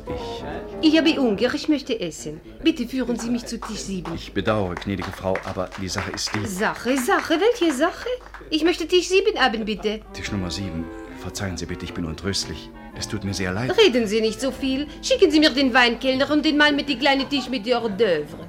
ich, 0.82 0.90
Ich 0.94 0.98
habe 0.98 1.16
Hunger, 1.16 1.54
ich 1.54 1.70
möchte 1.70 2.00
essen. 2.00 2.42
Bitte 2.64 2.88
führen 2.88 3.20
Sie 3.20 3.30
mich 3.30 3.46
zu 3.46 3.60
Tisch 3.60 3.82
7. 3.82 4.14
ich 4.16 4.34
bedauere, 4.34 4.74
gnädige 4.76 5.12
Frau, 5.12 5.38
aber 5.46 5.70
die 5.80 5.88
Sache 5.88 6.12
ist 6.12 6.32
die. 6.34 6.46
Sache, 6.48 6.98
Sache, 6.98 7.36
welche 7.40 7.72
Sache? 7.72 8.10
Ich 8.50 8.64
möchte 8.64 8.88
Tisch 8.88 9.08
7 9.10 9.38
haben, 9.40 9.64
bitte. 9.66 10.02
Tisch 10.14 10.32
Nummer 10.32 10.50
7. 10.50 10.86
Verzeihen 11.20 11.58
Sie 11.58 11.66
bitte, 11.66 11.86
ich 11.86 11.94
bin 11.94 12.06
untröstlich. 12.06 12.70
Es 12.98 13.08
tut 13.08 13.24
mir 13.24 13.34
sehr 13.34 13.52
leid. 13.52 13.72
Reden 13.78 14.08
Sie 14.08 14.22
nicht 14.22 14.40
so 14.40 14.52
viel. 14.52 14.88
Schicken 15.02 15.32
Sie 15.32 15.40
mir 15.40 15.50
den 15.50 15.74
Weinkellner 15.74 16.30
und 16.32 16.46
den 16.46 16.58
Mann 16.58 16.76
mit 16.76 16.90
dem 16.90 17.00
kleinen 17.00 17.30
Tisch 17.30 17.50
mit 17.50 17.66
der 17.66 17.82
Hors 17.82 17.92
d'oeuvre. 17.92 18.48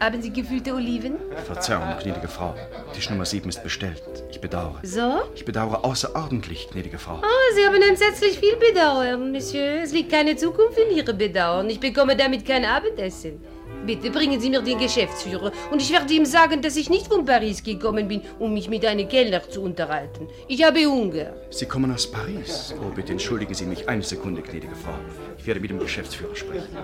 Haben 0.00 0.22
Sie 0.22 0.32
gefüllte 0.32 0.74
Oliven? 0.74 1.16
Verzeihung, 1.44 1.82
gnädige 2.00 2.28
Frau. 2.28 2.54
Tisch 2.92 3.10
Nummer 3.10 3.24
7 3.24 3.48
ist 3.48 3.64
bestellt. 3.64 4.02
Ich 4.30 4.40
bedauere. 4.40 4.78
So? 4.84 5.22
Ich 5.34 5.44
bedauere 5.44 5.84
außerordentlich, 5.84 6.68
gnädige 6.70 6.98
Frau. 6.98 7.20
Oh, 7.20 7.54
Sie 7.54 7.66
haben 7.66 7.82
entsetzlich 7.82 8.38
viel 8.38 8.54
Bedauern, 8.56 9.32
Monsieur. 9.32 9.82
Es 9.82 9.92
liegt 9.92 10.12
keine 10.12 10.36
Zukunft 10.36 10.78
in 10.78 10.96
Ihre 10.96 11.14
Bedauern. 11.14 11.68
Ich 11.68 11.80
bekomme 11.80 12.16
damit 12.16 12.46
kein 12.46 12.64
Abendessen. 12.64 13.40
Bitte 13.88 14.10
bringen 14.10 14.38
Sie 14.38 14.50
mir 14.50 14.60
den 14.60 14.78
Geschäftsführer 14.78 15.50
und 15.70 15.80
ich 15.80 15.90
werde 15.90 16.12
ihm 16.12 16.26
sagen, 16.26 16.60
dass 16.60 16.76
ich 16.76 16.90
nicht 16.90 17.06
von 17.06 17.24
Paris 17.24 17.62
gekommen 17.62 18.06
bin, 18.06 18.20
um 18.38 18.52
mich 18.52 18.68
mit 18.68 18.84
einem 18.84 19.08
Kellner 19.08 19.40
zu 19.48 19.62
unterhalten. 19.62 20.28
Ich 20.46 20.62
habe 20.62 20.84
Hunger. 20.84 21.32
Sie 21.48 21.64
kommen 21.64 21.90
aus 21.90 22.06
Paris. 22.06 22.74
Oh, 22.82 22.90
bitte 22.94 23.12
entschuldigen 23.12 23.54
Sie 23.54 23.64
mich 23.64 23.88
eine 23.88 24.02
Sekunde, 24.02 24.42
gnädige 24.42 24.74
Frau. 24.74 24.92
Ich 25.38 25.46
werde 25.46 25.60
mit 25.60 25.70
dem 25.70 25.78
Geschäftsführer 25.78 26.36
sprechen. 26.36 26.76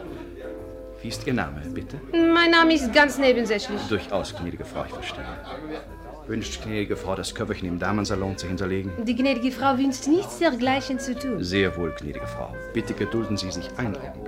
Wie 1.02 1.08
ist 1.08 1.26
Ihr 1.26 1.34
Name, 1.34 1.60
bitte? 1.74 2.00
Mein 2.10 2.52
Name 2.52 2.72
ist 2.72 2.90
ganz 2.94 3.18
nebensächlich. 3.18 3.82
Durchaus, 3.90 4.34
gnädige 4.34 4.64
Frau, 4.64 4.86
ich 4.86 4.94
verstehe. 4.94 5.26
Wünscht 6.26 6.62
gnädige 6.62 6.96
Frau, 6.96 7.14
das 7.16 7.34
Köfferchen 7.34 7.68
im 7.68 7.78
Damensalon 7.78 8.38
zu 8.38 8.46
hinterlegen? 8.46 8.90
Die 9.04 9.14
gnädige 9.14 9.52
Frau 9.52 9.76
wünscht 9.76 10.06
nichts 10.06 10.38
dergleichen 10.38 10.98
zu 10.98 11.14
tun. 11.14 11.44
Sehr 11.44 11.76
wohl, 11.76 11.94
gnädige 12.00 12.26
Frau. 12.26 12.54
Bitte 12.72 12.94
gedulden 12.94 13.36
Sie 13.36 13.50
sich 13.50 13.68
einen 13.76 13.94
Augenblick. 13.94 14.23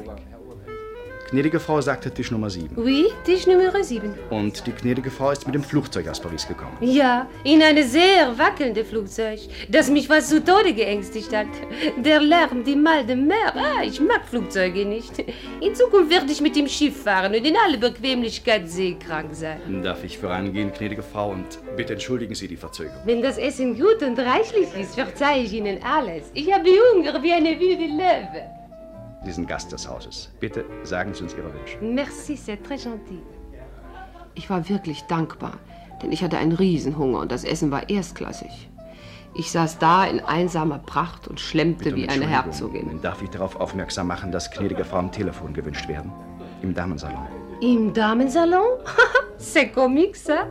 Gnädige 1.30 1.58
Frau 1.58 1.80
sagte 1.80 2.14
Tisch 2.14 2.30
Nummer 2.30 2.48
7. 2.48 2.70
Oui, 2.76 3.06
Tisch 3.24 3.48
Nummer 3.48 3.82
7. 3.82 4.14
Und 4.30 4.64
die 4.64 4.70
gnädige 4.70 5.10
Frau 5.10 5.32
ist 5.32 5.44
mit 5.44 5.56
dem 5.56 5.64
Flugzeug 5.64 6.06
aus 6.06 6.20
Paris 6.20 6.46
gekommen. 6.46 6.76
Ja, 6.80 7.26
in 7.42 7.60
ein 7.62 7.82
sehr 7.82 8.38
wackelnde 8.38 8.84
Flugzeug, 8.84 9.40
das 9.68 9.90
mich 9.90 10.06
fast 10.06 10.28
zu 10.28 10.44
Tode 10.44 10.72
geängstigt 10.72 11.34
hat. 11.34 11.48
Der 11.96 12.20
Lärm, 12.20 12.62
die 12.62 12.76
Malde 12.76 13.16
Meer, 13.16 13.56
ah, 13.56 13.82
ich 13.82 14.00
mag 14.00 14.24
Flugzeuge 14.24 14.84
nicht. 14.86 15.18
In 15.60 15.74
Zukunft 15.74 16.12
werde 16.12 16.30
ich 16.30 16.40
mit 16.40 16.54
dem 16.54 16.68
Schiff 16.68 17.02
fahren 17.02 17.34
und 17.34 17.44
in 17.44 17.56
alle 17.56 17.78
Bequemlichkeit 17.78 18.68
seekrank 18.70 19.34
sein. 19.34 19.82
Darf 19.82 20.04
ich 20.04 20.18
vorangehen, 20.18 20.72
gnädige 20.72 21.02
Frau, 21.02 21.30
und 21.30 21.58
bitte 21.76 21.94
entschuldigen 21.94 22.36
Sie 22.36 22.46
die 22.46 22.56
Verzögerung. 22.56 23.02
Wenn 23.04 23.20
das 23.20 23.36
Essen 23.36 23.76
gut 23.76 24.00
und 24.00 24.16
reichlich 24.20 24.68
ist, 24.80 24.94
verzeihe 24.94 25.42
ich 25.42 25.52
Ihnen 25.52 25.82
alles. 25.82 26.30
Ich 26.34 26.52
habe 26.52 26.68
Hunger 26.94 27.20
wie 27.20 27.32
eine 27.32 27.58
wilde 27.58 27.86
Löwe. 27.86 28.65
Sie 29.26 29.32
sind 29.32 29.48
Gast 29.48 29.72
des 29.72 29.88
Hauses. 29.88 30.30
Bitte 30.38 30.64
sagen 30.84 31.12
Sie 31.12 31.24
uns 31.24 31.34
Ihre 31.34 31.52
Wünsche. 31.52 31.78
Merci, 31.80 32.34
c'est 32.36 32.58
très 32.62 32.78
gentil. 32.80 33.20
Ich 34.36 34.48
war 34.48 34.68
wirklich 34.68 35.02
dankbar, 35.08 35.54
denn 36.00 36.12
ich 36.12 36.22
hatte 36.22 36.38
einen 36.38 36.52
Riesenhunger 36.52 37.18
und 37.18 37.32
das 37.32 37.42
Essen 37.42 37.72
war 37.72 37.90
erstklassig. 37.90 38.70
Ich 39.34 39.50
saß 39.50 39.80
da 39.80 40.04
in 40.04 40.20
einsamer 40.20 40.78
Pracht 40.78 41.26
und 41.26 41.40
schlemmte 41.40 41.92
wie 41.96 42.08
eine. 42.08 42.24
Herzogin. 42.28 43.00
Darf 43.02 43.20
ich 43.20 43.30
darauf 43.30 43.56
aufmerksam 43.56 44.06
machen, 44.06 44.30
dass 44.30 44.48
gnädige 44.48 44.84
Frau 44.84 44.98
am 44.98 45.10
Telefon 45.10 45.52
gewünscht 45.52 45.88
werden? 45.88 46.12
Im 46.62 46.72
Damensalon. 46.72 47.26
Im 47.60 47.92
Damensalon? 47.92 48.78
C'est 49.38 49.72
comique, 49.72 50.14
ça. 50.14 50.46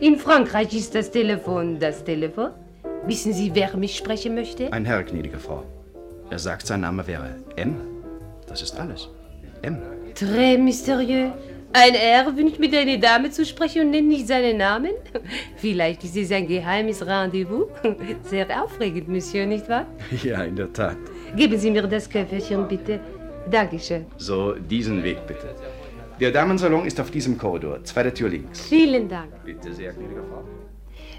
In 0.00 0.16
Frankreich 0.16 0.72
ist 0.76 0.94
das 0.94 1.10
Telefon 1.10 1.80
das 1.80 2.04
Telefon. 2.04 2.50
Wissen 3.04 3.32
Sie, 3.32 3.52
wer 3.52 3.76
mich 3.76 3.96
sprechen 3.96 4.36
möchte? 4.36 4.72
Ein 4.72 4.84
Herr, 4.84 5.02
gnädige 5.02 5.40
Frau. 5.40 5.64
Er 6.30 6.38
sagt, 6.38 6.68
sein 6.68 6.82
Name 6.82 7.04
wäre 7.08 7.34
M. 7.56 7.91
Das 8.52 8.60
ist 8.60 8.78
alles. 8.78 9.08
M. 9.62 9.78
Très 10.14 10.58
mystérieux. 10.58 11.32
Ein 11.72 11.94
Herr 11.94 12.36
wünscht 12.36 12.58
mit 12.58 12.74
einer 12.74 12.98
Dame 12.98 13.30
zu 13.30 13.46
sprechen 13.46 13.80
und 13.86 13.92
nennt 13.92 14.08
nicht 14.08 14.28
seinen 14.28 14.58
Namen? 14.58 14.90
Vielleicht 15.56 16.04
ist 16.04 16.18
es 16.18 16.30
ein 16.30 16.46
geheimes 16.46 17.00
Rendezvous. 17.06 17.68
Sehr 18.24 18.46
aufregend, 18.62 19.08
Monsieur, 19.08 19.46
nicht 19.46 19.66
wahr? 19.70 19.86
Ja, 20.22 20.42
in 20.42 20.56
der 20.56 20.70
Tat. 20.70 20.98
Geben 21.34 21.58
Sie 21.58 21.70
mir 21.70 21.86
das 21.86 22.10
Köfferchen, 22.10 22.68
bitte. 22.68 23.00
Dankeschön. 23.50 24.04
So, 24.18 24.52
diesen 24.52 25.02
Weg 25.02 25.26
bitte. 25.26 25.54
Der 26.20 26.30
Damensalon 26.30 26.84
ist 26.84 27.00
auf 27.00 27.10
diesem 27.10 27.38
Korridor, 27.38 27.82
zweite 27.84 28.12
Tür 28.12 28.28
links. 28.28 28.68
Vielen 28.68 29.08
Dank. 29.08 29.30
Bitte 29.46 29.72
sehr, 29.72 29.94
gnädige 29.94 30.24
Frau. 30.28 30.44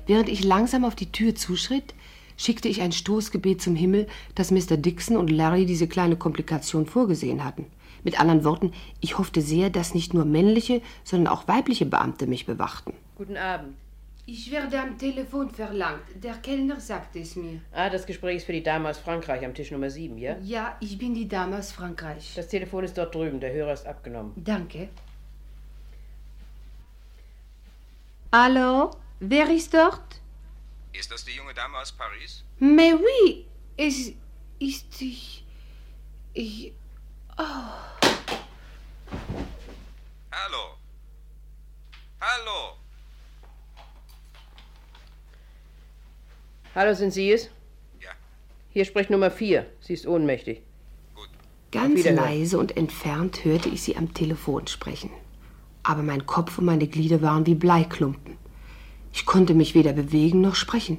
Während 0.05 0.29
ich 0.29 0.43
langsam 0.43 0.85
auf 0.85 0.93
die 0.93 1.11
Tür 1.11 1.33
zuschritt, 1.33 1.95
schickte 2.37 2.67
ich 2.67 2.81
ein 2.81 2.91
Stoßgebet 2.91 3.61
zum 3.61 3.75
Himmel, 3.75 4.07
dass 4.35 4.51
Mr. 4.51 4.77
Dixon 4.77 5.17
und 5.17 5.29
Larry 5.29 5.65
diese 5.65 5.87
kleine 5.87 6.15
Komplikation 6.15 6.85
vorgesehen 6.85 7.43
hatten. 7.43 7.65
Mit 8.03 8.19
anderen 8.19 8.43
Worten, 8.43 8.73
ich 8.99 9.17
hoffte 9.17 9.41
sehr, 9.41 9.69
dass 9.69 9.93
nicht 9.93 10.13
nur 10.13 10.25
männliche, 10.25 10.81
sondern 11.03 11.33
auch 11.33 11.47
weibliche 11.47 11.85
Beamte 11.85 12.27
mich 12.27 12.45
bewachten. 12.45 12.93
Guten 13.15 13.37
Abend. 13.37 13.75
Ich 14.25 14.49
werde 14.51 14.79
am 14.79 14.97
Telefon 14.97 15.49
verlangt. 15.49 16.03
Der 16.15 16.35
Kellner 16.35 16.79
sagte 16.79 17.19
es 17.19 17.35
mir. 17.35 17.59
Ah, 17.73 17.89
das 17.89 18.05
Gespräch 18.05 18.37
ist 18.37 18.45
für 18.45 18.53
die 18.53 18.63
Dame 18.63 18.89
aus 18.89 18.97
Frankreich 18.97 19.43
am 19.43 19.53
Tisch 19.53 19.71
Nummer 19.71 19.89
7, 19.89 20.17
ja? 20.17 20.37
Ja, 20.41 20.77
ich 20.79 20.97
bin 20.97 21.13
die 21.13 21.27
Dame 21.27 21.57
aus 21.57 21.73
Frankreich. 21.73 22.31
Das 22.33 22.47
Telefon 22.47 22.85
ist 22.85 22.97
dort 22.97 23.13
drüben, 23.13 23.41
der 23.41 23.51
Hörer 23.51 23.73
ist 23.73 23.85
abgenommen. 23.85 24.31
Danke. 24.37 24.87
Hallo, 28.31 28.91
wer 29.19 29.49
ist 29.49 29.73
dort? 29.73 30.22
Ist 30.93 31.11
das 31.11 31.25
die 31.25 31.31
junge 31.31 31.53
Dame 31.53 31.77
aus 31.79 31.91
Paris? 31.91 32.43
Mais 32.59 32.93
oui, 32.93 33.45
es 33.77 34.11
ist 34.59 35.01
ich. 35.01 35.43
Ich. 36.33 36.73
Hallo? 40.31 40.77
Hallo? 42.21 42.77
Hallo, 46.75 46.93
sind 46.93 47.11
Sie 47.11 47.31
es? 47.31 47.49
Ja. 47.99 48.11
Hier 48.69 48.85
spricht 48.85 49.09
Nummer 49.09 49.31
4. 49.31 49.65
Sie 49.81 49.93
ist 49.93 50.05
ohnmächtig. 50.07 50.61
Ganz 51.71 51.95
Wiederhören. 51.97 52.23
leise 52.23 52.59
und 52.59 52.77
entfernt 52.77 53.43
hörte 53.45 53.69
ich 53.69 53.81
sie 53.81 53.97
am 53.97 54.13
Telefon 54.13 54.67
sprechen. 54.67 55.09
Aber 55.81 56.03
mein 56.03 56.27
Kopf 56.27 56.59
und 56.59 56.65
meine 56.65 56.87
Glieder 56.87 57.21
waren 57.23 57.47
wie 57.47 57.55
Bleiklumpen. 57.55 58.37
Ich 59.13 59.25
konnte 59.25 59.53
mich 59.53 59.75
weder 59.75 59.93
bewegen 59.93 60.41
noch 60.41 60.55
sprechen. 60.55 60.97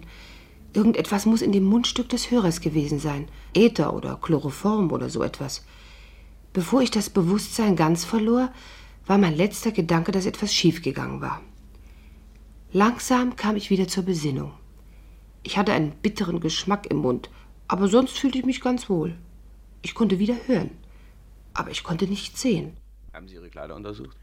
Irgendetwas 0.73 1.27
muss 1.27 1.43
in 1.43 1.53
dem 1.53 1.65
Mundstück 1.65 2.09
des 2.09 2.31
Hörers 2.31 2.61
gewesen 2.61 3.01
sein. 3.01 3.29
Äther 3.55 3.93
oder 3.93 4.19
Chloroform 4.23 4.93
oder 4.93 5.11
so 5.11 5.23
etwas. 5.23 5.65
Bevor 6.53 6.81
ich 6.81 6.93
das 6.93 7.11
Bewusstsein 7.11 7.75
ganz 7.75 8.05
verlor, 8.05 8.53
war 9.07 9.19
mein 9.19 9.37
letzter 9.37 9.73
Gedanke, 9.73 10.13
dass 10.13 10.27
etwas 10.27 10.55
schiefgegangen 10.55 11.21
war. 11.21 11.43
Langsam 12.73 13.37
kam 13.37 13.57
ich 13.57 13.71
wieder 13.71 13.89
zur 13.89 14.05
Besinnung. 14.05 14.53
Ich 15.43 15.59
hatte 15.59 15.73
einen 15.73 15.91
bitteren 15.91 16.41
Geschmack 16.41 16.87
im 16.87 16.99
Mund, 16.99 17.31
aber 17.69 17.89
sonst 17.89 18.19
fühlte 18.19 18.39
ich 18.39 18.45
mich 18.45 18.61
ganz 18.61 18.89
wohl. 18.89 19.17
Ich 19.83 19.95
konnte 19.95 20.19
wieder 20.19 20.37
hören, 20.47 20.71
aber 21.53 21.71
ich 21.71 21.83
konnte 21.83 22.07
nichts 22.07 22.41
sehen. 22.41 22.77
Haben 23.13 23.29
Sie 23.29 23.35
Ihre 23.35 23.51
Kleider 23.51 23.75
untersucht? 23.75 24.17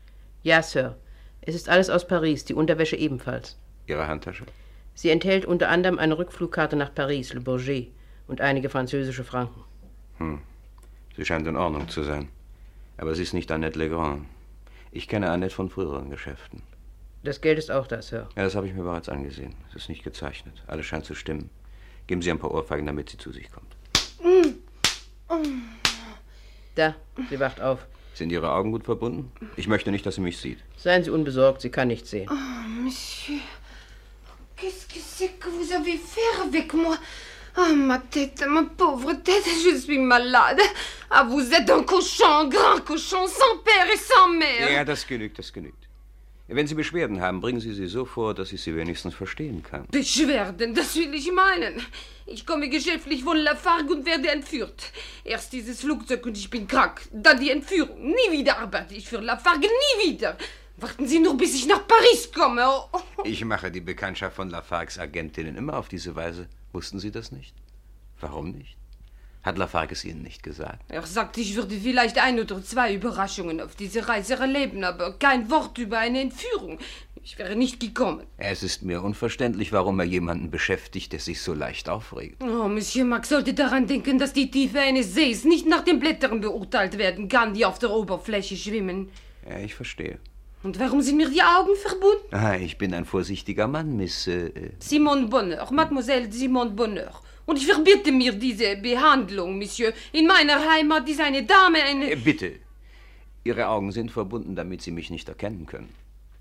Ja, 0.44 0.64
Sir. 0.64 0.98
Es 1.42 1.56
ist 1.56 1.70
alles 1.70 1.90
aus 1.90 2.08
Paris, 2.08 2.46
die 2.46 2.54
Unterwäsche 2.54 2.96
ebenfalls. 2.96 3.58
Ihre 3.88 4.08
Handtasche? 4.08 4.46
Sie 4.94 5.10
enthält 5.10 5.46
unter 5.46 5.70
anderem 5.70 6.00
eine 6.00 6.18
Rückflugkarte 6.18 6.76
nach 6.76 6.94
Paris, 6.94 7.34
Le 7.34 7.42
Bourget, 7.42 7.92
und 8.28 8.42
einige 8.42 8.70
französische 8.70 9.24
Franken. 9.24 9.64
Hm. 10.18 10.42
Sie 11.16 11.26
scheint 11.26 11.48
in 11.48 11.56
Ordnung 11.56 11.90
zu 11.90 12.04
sein. 12.04 12.30
Aber 12.98 13.16
sie 13.16 13.24
ist 13.24 13.34
nicht 13.34 13.52
Annette 13.52 13.80
Legrand. 13.80 14.26
Ich 14.92 15.08
kenne 15.08 15.30
Annette 15.30 15.56
von 15.56 15.70
früheren 15.70 16.10
Geschäften. 16.10 16.62
Das 17.24 17.42
Geld 17.42 17.58
ist 17.60 17.72
auch 17.72 17.88
da, 17.88 18.02
Sir. 18.02 18.28
Ja, 18.36 18.44
das 18.44 18.56
habe 18.56 18.68
ich 18.68 18.74
mir 18.74 18.84
bereits 18.84 19.10
angesehen. 19.10 19.56
Es 19.70 19.76
ist 19.76 19.90
nicht 19.90 20.04
gezeichnet. 20.04 20.64
Alles 20.68 20.86
scheint 20.86 21.06
zu 21.06 21.16
stimmen. 21.16 21.50
Geben 22.08 22.22
Sie 22.22 22.32
ein 22.32 22.40
paar 22.40 22.52
Ohrfeigen, 22.52 22.86
damit 22.86 23.10
sie 23.10 23.18
zu 23.18 23.32
sich 23.32 23.50
kommt. 23.52 23.76
Da, 26.76 26.96
sie 27.30 27.40
wacht 27.40 27.62
auf. 27.62 27.86
Sind 28.14 28.32
Ihre 28.32 28.52
Augen 28.52 28.72
gut 28.72 28.84
verbunden? 28.84 29.32
Ich 29.56 29.68
möchte 29.68 29.92
nicht, 29.92 30.06
dass 30.06 30.16
sie 30.16 30.22
mich 30.22 30.38
sieht. 30.38 30.60
Seien 30.78 31.04
Sie 31.04 31.10
unbesorgt, 31.10 31.62
sie 31.62 31.70
kann 31.70 31.88
nichts 31.88 32.10
sehen. 32.10 32.30
Monsieur, 32.84 33.40
Qu'est-ce 34.62 34.86
que 34.86 35.00
c'est 35.04 35.40
que 35.40 35.50
vous 35.50 35.74
avez 35.74 35.98
fait 35.98 36.42
avec 36.44 36.72
moi 36.76 36.96
Ah, 37.56 37.74
ma 37.74 37.98
tête, 37.98 38.46
ma 38.48 38.62
pauvre 38.62 39.14
tête, 39.14 39.44
je 39.66 39.76
suis 39.76 39.98
malade. 39.98 40.62
Ah, 41.10 41.24
vous 41.24 41.52
êtes 41.52 41.68
un 41.72 41.82
cochon, 41.82 42.26
un 42.26 42.48
grand 42.48 42.80
cochon, 42.86 43.26
sans 43.26 43.58
père 43.66 43.90
et 43.92 43.98
sans 43.98 44.30
mère. 44.30 44.72
Ja, 44.72 44.86
das 44.86 45.04
genügt, 45.08 45.40
das 45.40 45.52
genügt. 45.52 45.88
Wenn 46.48 46.68
Sie 46.68 46.76
Beschwerden 46.76 47.22
haben, 47.22 47.40
bringen 47.42 47.60
Sie 47.60 47.74
sie 47.74 47.88
so 47.88 48.06
vor, 48.06 48.36
dass 48.36 48.52
ich 48.52 48.62
sie 48.62 48.76
wenigstens 48.76 49.16
verstehen 49.16 49.64
kann. 49.64 49.88
Beschwerden, 49.90 50.76
das 50.76 50.96
will 50.96 51.14
ich 51.16 51.32
meinen. 51.32 51.82
Ich 52.28 52.46
komme 52.46 52.70
geschäftlich 52.70 53.24
von 53.24 53.38
Lafargue 53.38 53.96
und 53.96 54.06
werde 54.06 54.30
entführt. 54.30 54.92
Erst 55.24 55.54
dieses 55.54 55.80
Flugzeug 55.80 56.26
und 56.26 56.38
ich 56.38 56.50
bin 56.50 56.68
krank. 56.68 57.02
Dann 57.12 57.40
die 57.40 57.50
Entführung. 57.50 58.00
Nie 58.06 58.38
wieder 58.38 58.60
arbeite 58.60 58.94
ich 58.94 59.08
für 59.08 59.22
Lafargue, 59.22 59.68
nie 59.68 60.12
wieder. 60.12 60.38
Warten 60.82 61.08
Sie 61.08 61.20
nur, 61.20 61.38
bis 61.38 61.54
ich 61.54 61.68
nach 61.68 61.88
Paris 61.88 62.32
komme. 62.34 62.64
Oh. 62.66 63.00
Ich 63.24 63.46
mache 63.46 63.72
die 63.72 63.82
Bekanntschaft 63.82 64.36
von 64.36 64.50
Lafargues 64.50 64.98
Agentinnen 64.98 65.56
immer 65.56 65.78
auf 65.78 65.88
diese 65.88 66.16
Weise. 66.16 66.48
Wussten 66.74 67.00
Sie 67.00 67.12
das 67.12 67.32
nicht? 67.32 67.54
Warum 68.20 68.52
nicht? 68.52 68.78
Hat 69.44 69.60
Lafargue 69.60 69.94
es 69.94 70.04
Ihnen 70.06 70.24
nicht 70.24 70.42
gesagt? 70.42 70.80
Er 70.88 71.04
sagte, 71.04 71.40
ich 71.40 71.56
würde 71.56 71.80
vielleicht 71.80 72.18
ein 72.18 72.40
oder 72.40 72.64
zwei 72.64 72.96
Überraschungen 72.96 73.62
auf 73.62 73.76
diese 73.76 74.08
Reise 74.08 74.36
erleben, 74.36 74.84
aber 74.84 75.14
kein 75.20 75.52
Wort 75.52 75.78
über 75.78 76.00
eine 76.00 76.22
Entführung. 76.22 76.80
Ich 77.24 77.38
wäre 77.38 77.56
nicht 77.56 77.80
gekommen. 77.80 78.26
Es 78.38 78.64
ist 78.64 78.82
mir 78.82 79.04
unverständlich, 79.04 79.72
warum 79.72 80.00
er 80.00 80.06
jemanden 80.08 80.50
beschäftigt, 80.50 81.14
der 81.14 81.20
sich 81.20 81.42
so 81.42 81.54
leicht 81.54 81.90
aufregt. 81.90 82.42
Oh, 82.42 82.68
Monsieur 82.68 83.06
Max 83.06 83.30
sollte 83.30 83.54
daran 83.54 83.86
denken, 83.86 84.18
dass 84.18 84.34
die 84.34 84.50
Tiefe 84.50 84.80
eines 84.80 85.14
Sees 85.14 85.44
nicht 85.44 85.68
nach 85.68 85.84
den 85.84 86.00
Blättern 86.00 86.42
beurteilt 86.42 86.98
werden 86.98 87.28
kann, 87.28 87.54
die 87.54 87.66
auf 87.66 87.78
der 87.78 87.92
Oberfläche 87.92 88.58
schwimmen. 88.58 89.10
Ja, 89.48 89.60
ich 89.60 89.76
verstehe. 89.76 90.20
Und 90.64 90.80
warum 90.80 91.02
sind 91.02 91.18
mir 91.18 91.30
die 91.30 91.42
Augen 91.42 91.76
verbunden? 91.76 92.36
Ah, 92.36 92.56
ich 92.56 92.78
bin 92.78 92.94
ein 92.94 93.06
vorsichtiger 93.06 93.68
Mann, 93.68 93.98
Miss. 93.98 94.28
Äh, 94.28 94.72
Simone 94.80 95.28
Bonheur, 95.28 95.68
Mademoiselle 95.72 96.32
Simone 96.32 96.72
Bonheur. 96.72 97.20
Und 97.48 97.58
ich 97.58 97.66
verbitte 97.66 98.12
mir 98.12 98.34
diese 98.34 98.78
Behandlung, 98.78 99.58
Monsieur. 99.58 99.92
In 100.12 100.28
meiner 100.28 100.60
Heimat 100.70 101.10
ist 101.10 101.20
eine 101.20 101.44
Dame 101.44 101.82
eine... 101.84 102.12
äh, 102.12 102.16
bitte. 102.16 102.60
Ihre 103.44 103.68
Augen 103.68 103.92
sind 103.92 104.12
verbunden, 104.12 104.56
damit 104.56 104.84
Sie 104.84 104.92
mich 104.92 105.10
nicht 105.10 105.28
erkennen 105.28 105.66
können. 105.66 105.90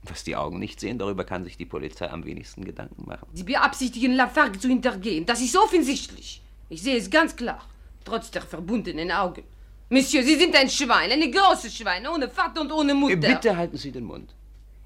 Was 0.02 0.22
die 0.22 0.36
Augen 0.36 0.58
nicht 0.58 0.80
sehen, 0.80 0.98
darüber 0.98 1.24
kann 1.24 1.44
sich 1.44 1.56
die 1.56 1.64
Polizei 1.64 2.10
am 2.10 2.24
wenigsten 2.24 2.64
Gedanken 2.64 3.06
machen. 3.06 3.26
Sie 3.32 3.44
beabsichtigen, 3.44 4.12
Lafargue 4.12 4.58
zu 4.58 4.68
hintergehen. 4.68 5.24
Das 5.24 5.40
ist 5.40 5.56
offensichtlich. 5.56 6.42
Ich 6.68 6.82
sehe 6.82 6.96
es 6.96 7.10
ganz 7.10 7.36
klar. 7.36 7.66
Trotz 8.04 8.30
der 8.30 8.42
verbundenen 8.42 9.10
Augen. 9.10 9.44
Monsieur, 9.92 10.22
Sie 10.22 10.36
sind 10.36 10.54
ein 10.54 10.70
Schwein, 10.70 11.10
eine 11.10 11.28
große 11.28 11.68
Schwein, 11.68 12.06
ohne 12.06 12.28
Vater 12.28 12.60
und 12.60 12.70
ohne 12.70 12.94
Mutter. 12.94 13.14
Äh, 13.14 13.34
Bitte 13.34 13.56
halten 13.56 13.76
Sie 13.76 13.90
den 13.90 14.04
Mund. 14.04 14.36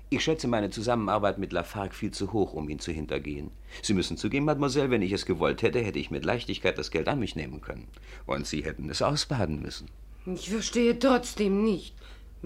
Ich 0.09 0.25
schätze 0.25 0.49
meine 0.49 0.71
Zusammenarbeit 0.71 1.37
mit 1.37 1.53
Lafargue 1.53 1.93
viel 1.93 2.11
zu 2.11 2.33
hoch, 2.33 2.55
um 2.55 2.71
ihn 2.71 2.79
zu 2.79 2.91
hintergehen. 2.91 3.51
Sie 3.83 3.93
müssen 3.93 4.17
zugeben, 4.17 4.47
Mademoiselle, 4.47 4.89
wenn 4.91 5.03
ich 5.03 5.13
es 5.13 5.27
gewollt 5.27 5.61
hätte, 5.61 5.81
hätte 5.81 5.99
ich 5.99 6.11
mit 6.11 6.25
Leichtigkeit 6.25 6.79
das 6.79 6.91
Geld 6.91 7.09
an 7.09 7.19
mich 7.19 7.37
nehmen 7.37 7.61
können. 7.61 7.89
Und 8.25 8.47
Sie 8.47 8.65
hätten 8.65 8.89
es 8.89 9.03
ausbaden 9.03 9.61
müssen. 9.61 9.91
Ich 10.25 10.49
verstehe 10.49 10.99
trotzdem 10.99 11.65
nicht. 11.65 11.95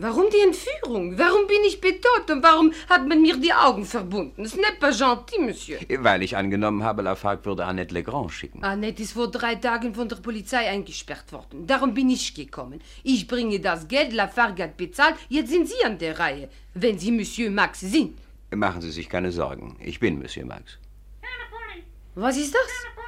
Warum 0.00 0.26
die 0.31 0.40
Entführung? 0.47 1.19
Warum 1.19 1.49
bin 1.49 1.59
ich 1.67 1.81
bedroht 1.81 2.31
und 2.31 2.40
warum 2.40 2.73
hat 2.88 3.09
man 3.09 3.21
mir 3.21 3.37
die 3.37 3.52
Augen 3.52 3.85
verbunden? 3.85 4.47
Ce 4.47 4.57
n'est 4.57 4.78
pas 4.78 4.97
gentil, 4.97 5.40
Monsieur. 5.45 5.81
Weil 6.05 6.23
ich 6.23 6.37
angenommen 6.37 6.85
habe, 6.85 7.02
Lafargue 7.02 7.45
würde 7.47 7.64
Annette 7.64 7.93
Legrand 7.95 8.31
schicken. 8.31 8.62
Annette 8.62 9.02
ist 9.02 9.14
vor 9.14 9.28
drei 9.28 9.57
Tagen 9.57 9.93
von 9.97 10.09
der 10.09 10.14
Polizei 10.14 10.69
eingesperrt 10.69 11.33
worden. 11.33 11.67
Darum 11.67 11.95
bin 11.95 12.11
ich 12.11 12.33
gekommen. 12.33 12.80
Ich 13.02 13.26
bringe 13.26 13.58
das 13.58 13.89
Geld, 13.89 14.13
Lafargue 14.13 14.63
hat 14.63 14.76
bezahlt. 14.76 15.17
Jetzt 15.28 15.50
sind 15.50 15.67
Sie 15.67 15.84
an 15.84 15.99
der 15.99 16.17
Reihe, 16.17 16.49
wenn 16.75 16.97
Sie 16.97 17.11
Monsieur 17.11 17.50
Max 17.50 17.80
sind. 17.80 18.17
Machen 18.54 18.80
Sie 18.80 18.93
sich 18.93 19.08
keine 19.08 19.32
Sorgen. 19.32 19.76
Ich 19.80 19.99
bin 19.99 20.21
Monsieur 20.21 20.47
Max. 20.47 20.78
Was 22.15 22.37
ist 22.37 22.54
das? 22.54 23.07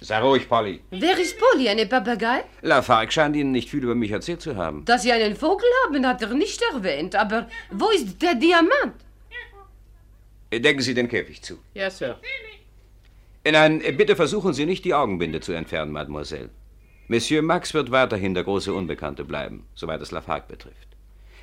Sei 0.00 0.20
ruhig, 0.20 0.48
Polly. 0.48 0.80
Wer 0.90 1.18
ist 1.18 1.36
Polly, 1.38 1.68
eine 1.68 1.86
Papagei? 1.86 2.44
Lafargue 2.62 3.10
scheint 3.10 3.34
Ihnen 3.36 3.50
nicht 3.50 3.68
viel 3.68 3.82
über 3.82 3.94
mich 3.94 4.10
erzählt 4.12 4.40
zu 4.40 4.54
haben. 4.56 4.84
Dass 4.84 5.02
Sie 5.02 5.12
einen 5.12 5.34
Vogel 5.34 5.66
haben, 5.84 6.06
hat 6.06 6.22
er 6.22 6.34
nicht 6.34 6.62
erwähnt. 6.72 7.16
Aber 7.16 7.48
wo 7.70 7.90
ist 7.90 8.22
der 8.22 8.34
Diamant? 8.34 8.94
Decken 10.52 10.80
Sie 10.80 10.94
den 10.94 11.08
Käfig 11.08 11.42
zu. 11.42 11.58
Ja, 11.74 11.90
Sir. 11.90 12.18
Nein, 13.44 13.82
bitte 13.96 14.14
versuchen 14.16 14.52
Sie 14.54 14.66
nicht, 14.66 14.84
die 14.84 14.94
Augenbinde 14.94 15.40
zu 15.40 15.52
entfernen, 15.52 15.92
Mademoiselle. 15.92 16.50
Monsieur 17.08 17.42
Max 17.42 17.74
wird 17.74 17.90
weiterhin 17.90 18.34
der 18.34 18.44
große 18.44 18.72
Unbekannte 18.72 19.24
bleiben, 19.24 19.66
soweit 19.74 20.00
es 20.00 20.10
Lafargue 20.10 20.46
betrifft. 20.48 20.87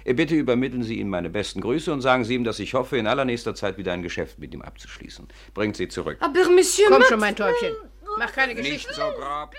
Bitte 0.06 0.36
übermitteln 0.36 0.84
Sie 0.84 1.00
ihm 1.00 1.10
meine 1.10 1.32
besten 1.32 1.62
Grüße 1.62 1.92
und 1.92 2.02
sagen 2.02 2.26
Sie 2.26 2.36
ihm, 2.36 2.44
dass 2.44 2.60
ich 2.60 2.76
hoffe, 2.76 2.98
in 2.98 3.08
allernächster 3.08 3.56
Zeit 3.56 3.78
wieder 3.78 3.92
ein 3.92 4.04
Geschäft 4.04 4.38
mit 4.38 4.54
ihm 4.54 4.62
abzuschließen. 4.62 5.28
Bringt 5.56 5.76
sie 5.78 5.88
zurück. 5.88 6.18
Aber 6.20 6.50
Monsieur 6.50 6.90
Komm 6.90 7.02
schon, 7.04 7.20
mein 7.20 7.36
Täubchen. 7.36 7.74
Mach 8.20 8.32
keine 8.32 8.54
Geschichten. 8.54 8.94
so 8.94 9.02
grob. 9.02 9.56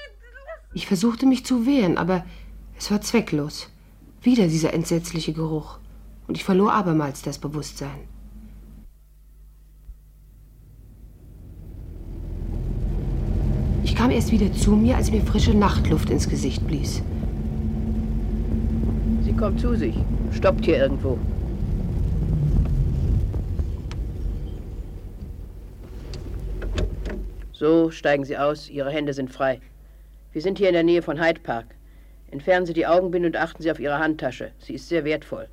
Ich 0.73 0.87
versuchte 0.87 1.27
mich 1.27 1.45
zu 1.45 1.67
wehren, 1.67 1.99
aber 1.99 2.25
es 2.79 2.91
war 2.93 3.01
zwecklos. 3.01 3.71
Wieder 4.23 4.47
dieser 4.47 4.73
entsetzliche 4.73 5.33
Geruch. 5.33 5.79
Und 6.29 6.37
ich 6.37 6.45
verlor 6.45 6.73
abermals 6.73 7.23
das 7.23 7.39
Bewusstsein. 7.39 8.09
Ich 13.83 13.95
kam 13.97 14.11
erst 14.11 14.31
wieder 14.31 14.53
zu 14.53 14.73
mir, 14.73 14.97
als 14.97 15.11
mir 15.11 15.23
frische 15.23 15.55
Nachtluft 15.55 16.11
ins 16.11 16.29
Gesicht 16.29 16.67
blies. 16.67 17.03
Kommt 19.39 19.61
zu 19.61 19.75
sich. 19.77 19.95
Stoppt 20.33 20.65
hier 20.65 20.79
irgendwo. 20.79 21.19
So, 27.53 27.91
steigen 27.91 28.25
Sie 28.25 28.39
aus. 28.39 28.71
Ihre 28.71 28.91
Hände 28.91 29.13
sind 29.13 29.31
frei. 29.31 29.61
Wir 30.33 30.41
sind 30.41 30.57
hier 30.57 30.69
in 30.69 30.75
der 30.75 30.85
Nähe 30.85 31.03
von 31.03 31.23
Hyde 31.23 31.41
Park. 31.41 31.67
Entfernen 32.31 32.65
Sie 32.65 32.73
die 32.73 32.87
Augenbinde 32.87 33.29
und 33.29 33.37
achten 33.37 33.63
Sie 33.63 33.71
auf 33.71 33.79
Ihre 33.79 33.99
Handtasche. 33.99 34.53
Sie 34.59 34.75
ist 34.75 34.89
sehr 34.89 35.05
wertvoll. 35.05 35.49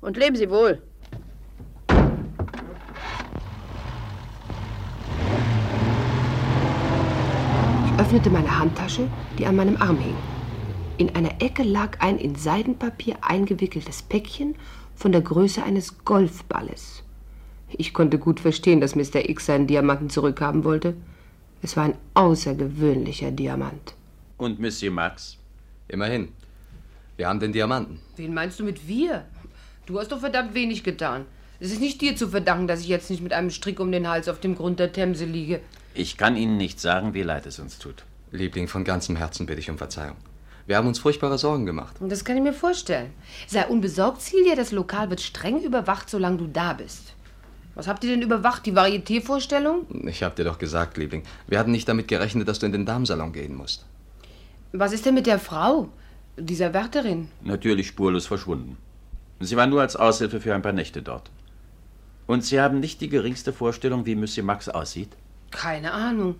Und 0.00 0.16
leben 0.16 0.36
Sie 0.36 0.50
wohl. 0.50 0.80
Ich 7.86 8.00
öffnete 8.00 8.30
meine 8.30 8.58
Handtasche, 8.58 9.06
die 9.38 9.46
an 9.46 9.56
meinem 9.56 9.76
Arm 9.80 9.98
hing. 9.98 10.16
In 10.98 11.14
einer 11.16 11.40
Ecke 11.40 11.62
lag 11.62 12.00
ein 12.00 12.18
in 12.18 12.34
Seidenpapier 12.34 13.16
eingewickeltes 13.22 14.02
Päckchen 14.02 14.54
von 14.94 15.10
der 15.12 15.22
Größe 15.22 15.62
eines 15.62 16.04
Golfballes. 16.04 17.02
Ich 17.70 17.94
konnte 17.94 18.18
gut 18.18 18.40
verstehen, 18.40 18.80
dass 18.80 18.94
Mr. 18.94 19.28
X 19.28 19.46
seinen 19.46 19.66
Diamanten 19.66 20.10
zurückhaben 20.10 20.64
wollte. 20.64 20.94
Es 21.62 21.76
war 21.76 21.84
ein 21.84 21.96
außergewöhnlicher 22.14 23.30
Diamant. 23.30 23.94
Und 24.36 24.60
Monsieur 24.60 24.92
Max? 24.92 25.38
Immerhin. 25.88 26.28
Wir 27.16 27.28
haben 27.28 27.40
den 27.40 27.52
Diamanten. 27.52 28.00
Wen 28.16 28.34
meinst 28.34 28.60
du 28.60 28.64
mit 28.64 28.86
wir? 28.86 29.24
Du 29.86 29.98
hast 29.98 30.12
doch 30.12 30.20
verdammt 30.20 30.54
wenig 30.54 30.84
getan. 30.84 31.24
Es 31.58 31.72
ist 31.72 31.80
nicht 31.80 32.00
dir 32.00 32.16
zu 32.16 32.28
verdanken, 32.28 32.66
dass 32.66 32.80
ich 32.80 32.88
jetzt 32.88 33.08
nicht 33.08 33.22
mit 33.22 33.32
einem 33.32 33.50
Strick 33.50 33.80
um 33.80 33.92
den 33.92 34.08
Hals 34.08 34.28
auf 34.28 34.40
dem 34.40 34.56
Grund 34.56 34.78
der 34.78 34.92
Themse 34.92 35.24
liege. 35.24 35.60
Ich 35.94 36.16
kann 36.16 36.36
Ihnen 36.36 36.56
nicht 36.56 36.80
sagen, 36.80 37.14
wie 37.14 37.22
leid 37.22 37.46
es 37.46 37.58
uns 37.58 37.78
tut. 37.78 38.04
Liebling, 38.30 38.68
von 38.68 38.84
ganzem 38.84 39.16
Herzen 39.16 39.46
bitte 39.46 39.60
ich 39.60 39.70
um 39.70 39.78
Verzeihung. 39.78 40.16
Wir 40.66 40.76
haben 40.76 40.86
uns 40.86 40.98
furchtbare 40.98 41.38
Sorgen 41.38 41.66
gemacht. 41.66 41.96
Und 42.00 42.10
das 42.10 42.24
kann 42.24 42.36
ich 42.36 42.42
mir 42.42 42.52
vorstellen. 42.52 43.12
Sei 43.46 43.66
unbesorgt, 43.66 44.22
Celia, 44.22 44.54
das 44.54 44.72
Lokal 44.72 45.10
wird 45.10 45.20
streng 45.20 45.62
überwacht, 45.62 46.08
solange 46.08 46.38
du 46.38 46.46
da 46.46 46.72
bist. 46.72 47.14
Was 47.74 47.88
habt 47.88 48.04
ihr 48.04 48.10
denn 48.10 48.22
überwacht? 48.22 48.66
Die 48.66 48.72
Varieté-Vorstellung? 48.72 49.86
Ich 50.06 50.22
hab 50.22 50.36
dir 50.36 50.44
doch 50.44 50.58
gesagt, 50.58 50.98
Liebling, 50.98 51.22
wir 51.48 51.58
hatten 51.58 51.72
nicht 51.72 51.88
damit 51.88 52.06
gerechnet, 52.06 52.46
dass 52.46 52.58
du 52.58 52.66
in 52.66 52.72
den 52.72 52.86
Damensalon 52.86 53.32
gehen 53.32 53.56
musst. 53.56 53.86
Was 54.72 54.92
ist 54.92 55.06
denn 55.06 55.14
mit 55.14 55.26
der 55.26 55.38
Frau? 55.38 55.88
Dieser 56.36 56.72
Wärterin? 56.74 57.28
Natürlich 57.42 57.88
spurlos 57.88 58.26
verschwunden. 58.26 58.76
Sie 59.40 59.56
war 59.56 59.66
nur 59.66 59.80
als 59.80 59.96
Aushilfe 59.96 60.40
für 60.40 60.54
ein 60.54 60.62
paar 60.62 60.72
Nächte 60.72 61.02
dort. 61.02 61.30
Und 62.26 62.44
Sie 62.44 62.60
haben 62.60 62.80
nicht 62.80 63.00
die 63.00 63.08
geringste 63.08 63.52
Vorstellung, 63.52 64.06
wie 64.06 64.14
Monsieur 64.14 64.44
Max 64.44 64.68
aussieht? 64.68 65.10
Keine 65.50 65.92
Ahnung. 65.92 66.36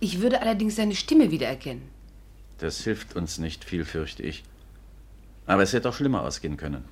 Ich 0.00 0.20
würde 0.20 0.40
allerdings 0.40 0.76
seine 0.76 0.94
Stimme 0.94 1.30
wiedererkennen. 1.30 1.82
Das 2.58 2.82
hilft 2.82 3.16
uns 3.16 3.38
nicht 3.38 3.64
viel, 3.64 3.84
fürchte 3.84 4.22
ich. 4.22 4.44
Aber 5.46 5.62
es 5.62 5.72
hätte 5.72 5.88
auch 5.88 5.94
schlimmer 5.94 6.22
ausgehen 6.22 6.56
können. 6.56 6.84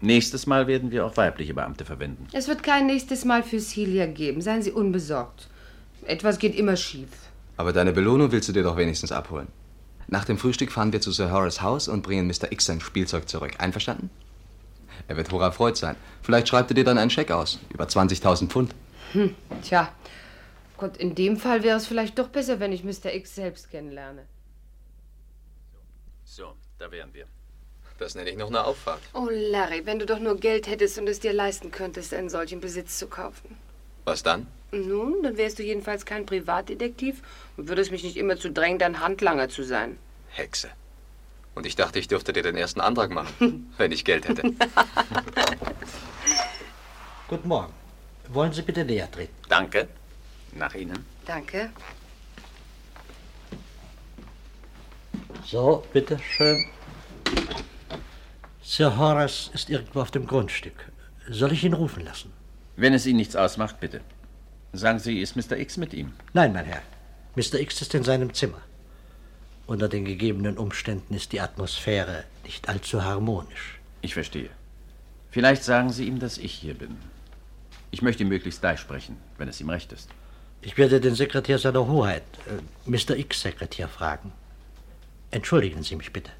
Nächstes 0.00 0.46
Mal 0.46 0.66
werden 0.66 0.90
wir 0.90 1.06
auch 1.06 1.16
weibliche 1.16 1.54
Beamte 1.54 1.84
verwenden. 1.84 2.26
Es 2.32 2.48
wird 2.48 2.62
kein 2.62 2.86
nächstes 2.86 3.24
Mal 3.24 3.42
für 3.42 3.58
Celia 3.58 4.06
geben. 4.06 4.40
Seien 4.42 4.62
Sie 4.62 4.72
unbesorgt. 4.72 5.48
Etwas 6.04 6.38
geht 6.38 6.54
immer 6.54 6.76
schief. 6.76 7.08
Aber 7.56 7.72
deine 7.72 7.92
Belohnung 7.92 8.30
willst 8.32 8.48
du 8.48 8.52
dir 8.52 8.62
doch 8.62 8.76
wenigstens 8.76 9.12
abholen. 9.12 9.48
Nach 10.08 10.24
dem 10.24 10.38
Frühstück 10.38 10.72
fahren 10.72 10.92
wir 10.92 11.00
zu 11.00 11.12
Sir 11.12 11.30
Horace 11.30 11.62
Haus 11.62 11.88
und 11.88 12.02
bringen 12.02 12.26
Mr. 12.26 12.52
X 12.52 12.66
sein 12.66 12.80
Spielzeug 12.80 13.28
zurück. 13.28 13.52
Einverstanden? 13.58 14.10
Er 15.08 15.16
wird 15.16 15.32
hocherfreut 15.32 15.76
sein. 15.76 15.96
Vielleicht 16.22 16.48
schreibt 16.48 16.70
er 16.70 16.74
dir 16.74 16.84
dann 16.84 16.98
einen 16.98 17.10
Scheck 17.10 17.30
aus. 17.30 17.58
Über 17.72 17.84
20.000 17.84 18.48
Pfund. 18.48 18.74
Hm, 19.12 19.34
tja. 19.62 19.90
Gott, 20.76 20.96
in 20.96 21.14
dem 21.14 21.36
Fall 21.36 21.62
wäre 21.62 21.76
es 21.76 21.86
vielleicht 21.86 22.18
doch 22.18 22.28
besser, 22.28 22.60
wenn 22.60 22.72
ich 22.72 22.84
Mr. 22.84 23.14
X 23.14 23.34
selbst 23.34 23.70
kennenlerne. 23.70 24.24
So, 26.36 26.56
da 26.78 26.90
wären 26.90 27.14
wir. 27.14 27.26
Das 27.96 28.16
nenne 28.16 28.28
ich 28.28 28.36
noch 28.36 28.48
eine 28.48 28.64
Auffahrt. 28.64 29.00
Oh, 29.12 29.28
Larry, 29.30 29.86
wenn 29.86 30.00
du 30.00 30.06
doch 30.06 30.18
nur 30.18 30.36
Geld 30.36 30.66
hättest 30.66 30.98
und 30.98 31.06
es 31.06 31.20
dir 31.20 31.32
leisten 31.32 31.70
könntest, 31.70 32.12
einen 32.12 32.28
solchen 32.28 32.60
Besitz 32.60 32.98
zu 32.98 33.06
kaufen. 33.06 33.56
Was 34.04 34.24
dann? 34.24 34.48
Nun, 34.72 35.22
dann 35.22 35.36
wärst 35.36 35.60
du 35.60 35.62
jedenfalls 35.62 36.04
kein 36.04 36.26
Privatdetektiv 36.26 37.22
und 37.56 37.68
würdest 37.68 37.92
mich 37.92 38.02
nicht 38.02 38.16
immer 38.16 38.36
zu 38.36 38.50
drängen, 38.50 38.80
dein 38.80 38.98
Handlanger 38.98 39.48
zu 39.48 39.62
sein. 39.62 39.96
Hexe. 40.30 40.70
Und 41.54 41.66
ich 41.66 41.76
dachte, 41.76 42.00
ich 42.00 42.08
dürfte 42.08 42.32
dir 42.32 42.42
den 42.42 42.56
ersten 42.56 42.80
Antrag 42.80 43.10
machen, 43.10 43.72
wenn 43.78 43.92
ich 43.92 44.04
Geld 44.04 44.26
hätte. 44.26 44.42
Guten 47.28 47.46
Morgen. 47.46 47.72
Wollen 48.30 48.52
Sie 48.52 48.62
bitte 48.62 48.84
näher 48.84 49.08
treten? 49.08 49.34
Danke. 49.48 49.86
Nach 50.50 50.74
Ihnen. 50.74 51.06
Danke. 51.26 51.70
So, 55.46 55.84
bitteschön. 55.92 56.64
Sir 58.62 58.96
Horace 58.96 59.50
ist 59.52 59.68
irgendwo 59.68 60.00
auf 60.00 60.10
dem 60.10 60.26
Grundstück. 60.26 60.90
Soll 61.28 61.52
ich 61.52 61.64
ihn 61.64 61.74
rufen 61.74 62.04
lassen? 62.04 62.32
Wenn 62.76 62.94
es 62.94 63.06
Ihnen 63.06 63.18
nichts 63.18 63.36
ausmacht, 63.36 63.78
bitte. 63.78 64.00
Sagen 64.72 64.98
Sie, 64.98 65.20
ist 65.20 65.36
Mr. 65.36 65.58
X 65.58 65.76
mit 65.76 65.92
ihm? 65.92 66.12
Nein, 66.32 66.52
mein 66.52 66.64
Herr. 66.64 66.82
Mr. 67.36 67.60
X 67.60 67.82
ist 67.82 67.94
in 67.94 68.04
seinem 68.04 68.32
Zimmer. 68.32 68.60
Unter 69.66 69.88
den 69.88 70.04
gegebenen 70.04 70.56
Umständen 70.58 71.14
ist 71.14 71.32
die 71.32 71.40
Atmosphäre 71.40 72.24
nicht 72.44 72.68
allzu 72.68 73.04
harmonisch. 73.04 73.78
Ich 74.00 74.14
verstehe. 74.14 74.50
Vielleicht 75.30 75.62
sagen 75.62 75.90
Sie 75.90 76.06
ihm, 76.06 76.18
dass 76.18 76.38
ich 76.38 76.52
hier 76.52 76.74
bin. 76.74 76.96
Ich 77.90 78.02
möchte 78.02 78.22
ihm 78.22 78.28
möglichst 78.28 78.60
gleich 78.60 78.80
sprechen, 78.80 79.16
wenn 79.38 79.48
es 79.48 79.60
ihm 79.60 79.70
recht 79.70 79.92
ist. 79.92 80.08
Ich 80.62 80.76
werde 80.78 81.00
den 81.00 81.14
Sekretär 81.14 81.58
seiner 81.58 81.86
Hoheit, 81.86 82.24
äh, 82.46 82.90
Mr. 82.90 83.16
X 83.16 83.42
Sekretär, 83.42 83.88
fragen. 83.88 84.32
Entschuldigen 85.34 85.82
Sie 85.82 85.96
mich 85.96 86.12
bitte. 86.12 86.30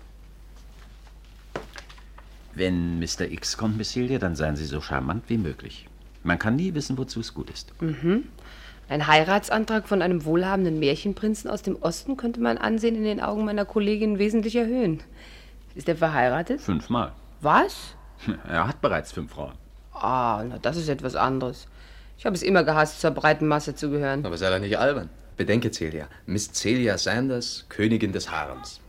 Wenn 2.55 3.01
Mr. 3.01 3.23
X 3.23 3.57
kommt, 3.57 3.77
Miss 3.77 3.91
Celia, 3.91 4.21
dann 4.21 4.37
seien 4.37 4.55
Sie 4.55 4.67
so 4.67 4.81
charmant 4.81 5.25
wie 5.27 5.37
möglich. 5.37 5.89
Man 6.23 6.39
kann 6.39 6.55
nie 6.55 6.75
wissen, 6.75 6.97
wozu 6.97 7.19
es 7.19 7.35
gut 7.35 7.51
ist. 7.51 7.73
Mhm. 7.83 8.23
Ein 8.89 9.09
Heiratsantrag 9.09 9.89
von 9.89 10.01
einem 10.01 10.25
wohlhabenden 10.25 10.79
Märchenprinzen 10.79 11.51
aus 11.51 11.63
dem 11.63 11.75
Osten 11.75 12.17
könnte 12.17 12.41
mein 12.41 12.57
Ansehen 12.57 12.95
in 12.95 13.03
den 13.03 13.21
Augen 13.21 13.45
meiner 13.45 13.65
Kollegin 13.65 14.21
wesentlich 14.21 14.55
erhöhen. 14.55 15.03
Ist 15.75 15.89
er 15.89 15.97
verheiratet? 15.97 16.61
Fünfmal. 16.61 17.11
Was? 17.41 17.97
Er 18.49 18.69
hat 18.69 18.81
bereits 18.81 19.11
fünf 19.11 19.33
Frauen. 19.33 19.55
Ah, 19.93 20.45
na, 20.49 20.59
das 20.59 20.77
ist 20.77 20.89
etwas 20.89 21.17
anderes. 21.17 21.67
Ich 22.17 22.27
habe 22.27 22.37
es 22.37 22.45
immer 22.45 22.63
gehasst, 22.63 23.01
zur 23.01 23.11
breiten 23.11 23.49
Masse 23.49 23.75
zu 23.75 23.91
gehören. 23.91 24.25
Aber 24.25 24.39
sei 24.39 24.51
doch 24.51 24.61
nicht 24.61 24.79
albern. 24.79 25.11
Bedenke, 25.37 25.73
Celia. 25.73 26.07
Miss 26.27 26.53
Celia 26.53 26.97
Sanders, 26.97 27.67
Königin 27.69 28.13
des 28.13 28.31
Harems. 28.31 28.81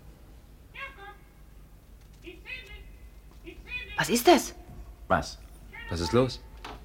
Was 3.98 4.10
ist 4.10 4.28
das? 4.28 4.54
Was? 5.08 5.38
Was 5.90 6.00
ist 6.00 6.14
los? 6.14 6.42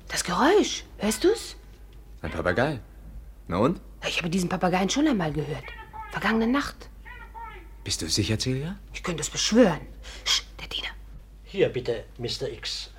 Das 0.08 0.24
Geräusch. 0.24 0.84
Hörst 0.98 1.24
du's? 1.24 1.56
Ein 2.22 2.30
Papagei. 2.30 2.80
Na 3.48 3.58
und? 3.58 3.80
Ich 4.06 4.18
habe 4.18 4.30
diesen 4.30 4.48
Papageien 4.48 4.88
schon 4.90 5.06
einmal 5.08 5.32
gehört. 5.32 5.64
Vergangene 6.12 6.46
Nacht. 6.46 6.88
Bist 7.84 8.02
du 8.02 8.08
sicher, 8.08 8.38
Celia? 8.38 8.76
Ich 8.92 9.02
könnte 9.02 9.22
es 9.22 9.30
beschwören. 9.30 9.80
Sch, 10.24 10.42
der 10.60 10.68
Diener. 10.68 10.90
Hier 11.44 11.68
bitte, 11.68 12.04
Mr. 12.18 12.48
X. 12.50 12.90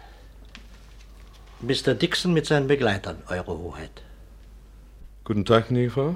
Mr. 1.62 1.94
Dixon 1.94 2.34
mit 2.34 2.46
seinen 2.48 2.68
Begleitern, 2.68 3.22
Eure 3.28 3.58
Hoheit. 3.58 4.02
Guten 5.24 5.46
Tag, 5.46 5.68
gnädige 5.68 5.92
Frau. 5.92 6.16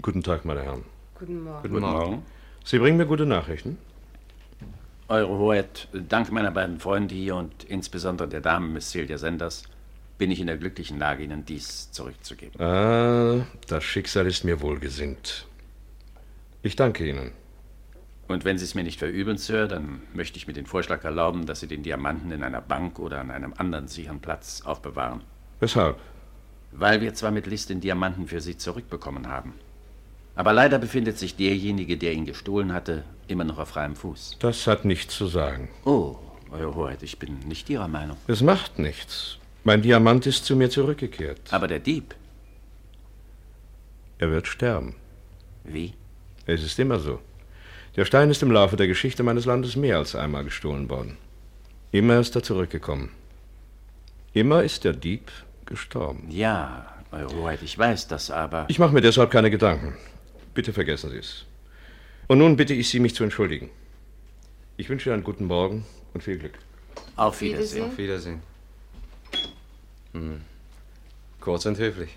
Guten 0.00 0.22
Tag, 0.22 0.44
meine 0.46 0.62
Herren. 0.62 0.84
Guten 1.18 1.44
Morgen. 1.44 1.62
Guten 1.68 1.80
Morgen. 1.80 2.26
Sie 2.64 2.78
bringen 2.78 2.96
mir 2.96 3.06
gute 3.06 3.26
Nachrichten? 3.26 3.76
Eure 5.10 5.38
Hoheit, 5.38 5.88
dank 5.92 6.30
meiner 6.30 6.52
beiden 6.52 6.78
Freunde 6.78 7.16
hier 7.16 7.34
und 7.34 7.64
insbesondere 7.64 8.28
der 8.28 8.40
Dame 8.40 8.68
Miss 8.68 8.90
Celia 8.90 9.18
Sanders 9.18 9.64
bin 10.18 10.30
ich 10.30 10.38
in 10.38 10.46
der 10.46 10.56
glücklichen 10.56 11.00
Lage, 11.00 11.24
Ihnen 11.24 11.44
dies 11.44 11.90
zurückzugeben. 11.90 12.60
Ah, 12.60 13.44
das 13.66 13.82
Schicksal 13.82 14.28
ist 14.28 14.44
mir 14.44 14.60
wohlgesinnt. 14.60 15.48
Ich 16.62 16.76
danke 16.76 17.08
Ihnen. 17.08 17.32
Und 18.28 18.44
wenn 18.44 18.56
Sie 18.56 18.64
es 18.64 18.76
mir 18.76 18.84
nicht 18.84 19.00
verübeln, 19.00 19.36
Sir, 19.36 19.66
dann 19.66 20.00
möchte 20.14 20.36
ich 20.36 20.46
mir 20.46 20.52
den 20.52 20.66
Vorschlag 20.66 21.02
erlauben, 21.02 21.44
dass 21.44 21.58
Sie 21.58 21.66
den 21.66 21.82
Diamanten 21.82 22.30
in 22.30 22.44
einer 22.44 22.60
Bank 22.60 23.00
oder 23.00 23.20
an 23.20 23.32
einem 23.32 23.52
anderen 23.56 23.88
sicheren 23.88 24.20
Platz 24.20 24.62
aufbewahren. 24.64 25.22
Weshalb? 25.58 25.98
Weil 26.70 27.00
wir 27.00 27.14
zwar 27.14 27.32
mit 27.32 27.48
List 27.48 27.68
den 27.68 27.80
Diamanten 27.80 28.28
für 28.28 28.40
Sie 28.40 28.56
zurückbekommen 28.56 29.26
haben. 29.26 29.54
Aber 30.34 30.52
leider 30.52 30.78
befindet 30.78 31.18
sich 31.18 31.36
derjenige, 31.36 31.96
der 31.96 32.12
ihn 32.12 32.24
gestohlen 32.24 32.72
hatte, 32.72 33.04
immer 33.28 33.44
noch 33.44 33.58
auf 33.58 33.70
freiem 33.70 33.96
Fuß. 33.96 34.36
Das 34.38 34.66
hat 34.66 34.84
nichts 34.84 35.16
zu 35.16 35.26
sagen. 35.26 35.68
Oh, 35.84 36.16
Eure 36.50 36.74
Hoheit, 36.74 37.02
ich 37.02 37.18
bin 37.18 37.38
nicht 37.46 37.70
Ihrer 37.70 37.86
Meinung. 37.88 38.16
Es 38.26 38.42
macht 38.42 38.78
nichts. 38.78 39.38
Mein 39.62 39.82
Diamant 39.82 40.26
ist 40.26 40.44
zu 40.44 40.56
mir 40.56 40.68
zurückgekehrt. 40.70 41.40
Aber 41.50 41.68
der 41.68 41.78
Dieb. 41.78 42.14
Er 44.18 44.30
wird 44.30 44.46
sterben. 44.48 44.96
Wie? 45.64 45.94
Es 46.46 46.62
ist 46.62 46.78
immer 46.78 46.98
so. 46.98 47.20
Der 47.96 48.04
Stein 48.04 48.30
ist 48.30 48.42
im 48.42 48.50
Laufe 48.50 48.76
der 48.76 48.86
Geschichte 48.88 49.22
meines 49.22 49.44
Landes 49.44 49.76
mehr 49.76 49.98
als 49.98 50.14
einmal 50.16 50.44
gestohlen 50.44 50.88
worden. 50.90 51.16
Immer 51.92 52.18
ist 52.20 52.34
er 52.34 52.42
zurückgekommen. 52.42 53.10
Immer 54.32 54.62
ist 54.62 54.84
der 54.84 54.92
Dieb 54.92 55.30
gestorben. 55.66 56.28
Ja, 56.30 56.86
Eure 57.12 57.34
Hoheit, 57.34 57.62
ich 57.62 57.76
weiß 57.76 58.06
das, 58.06 58.30
aber. 58.30 58.66
Ich 58.68 58.78
mache 58.78 58.92
mir 58.94 59.00
deshalb 59.00 59.30
keine 59.32 59.50
Gedanken. 59.50 59.96
Bitte 60.60 60.74
vergessen 60.74 61.08
Sie 61.08 61.16
es. 61.16 61.46
Und 62.28 62.36
nun 62.36 62.54
bitte 62.54 62.74
ich 62.74 62.90
Sie, 62.90 63.00
mich 63.00 63.14
zu 63.14 63.24
entschuldigen. 63.24 63.70
Ich 64.76 64.90
wünsche 64.90 65.08
Ihnen 65.08 65.14
einen 65.14 65.24
guten 65.24 65.46
Morgen 65.46 65.86
und 66.12 66.22
viel 66.22 66.36
Glück. 66.36 66.52
Auf 67.16 67.40
Wiedersehen. 67.40 67.86
Auf 67.86 67.96
Wiedersehen. 67.96 68.42
Hm. 70.12 70.42
Kurz 71.40 71.64
und 71.64 71.78
höflich. 71.78 72.10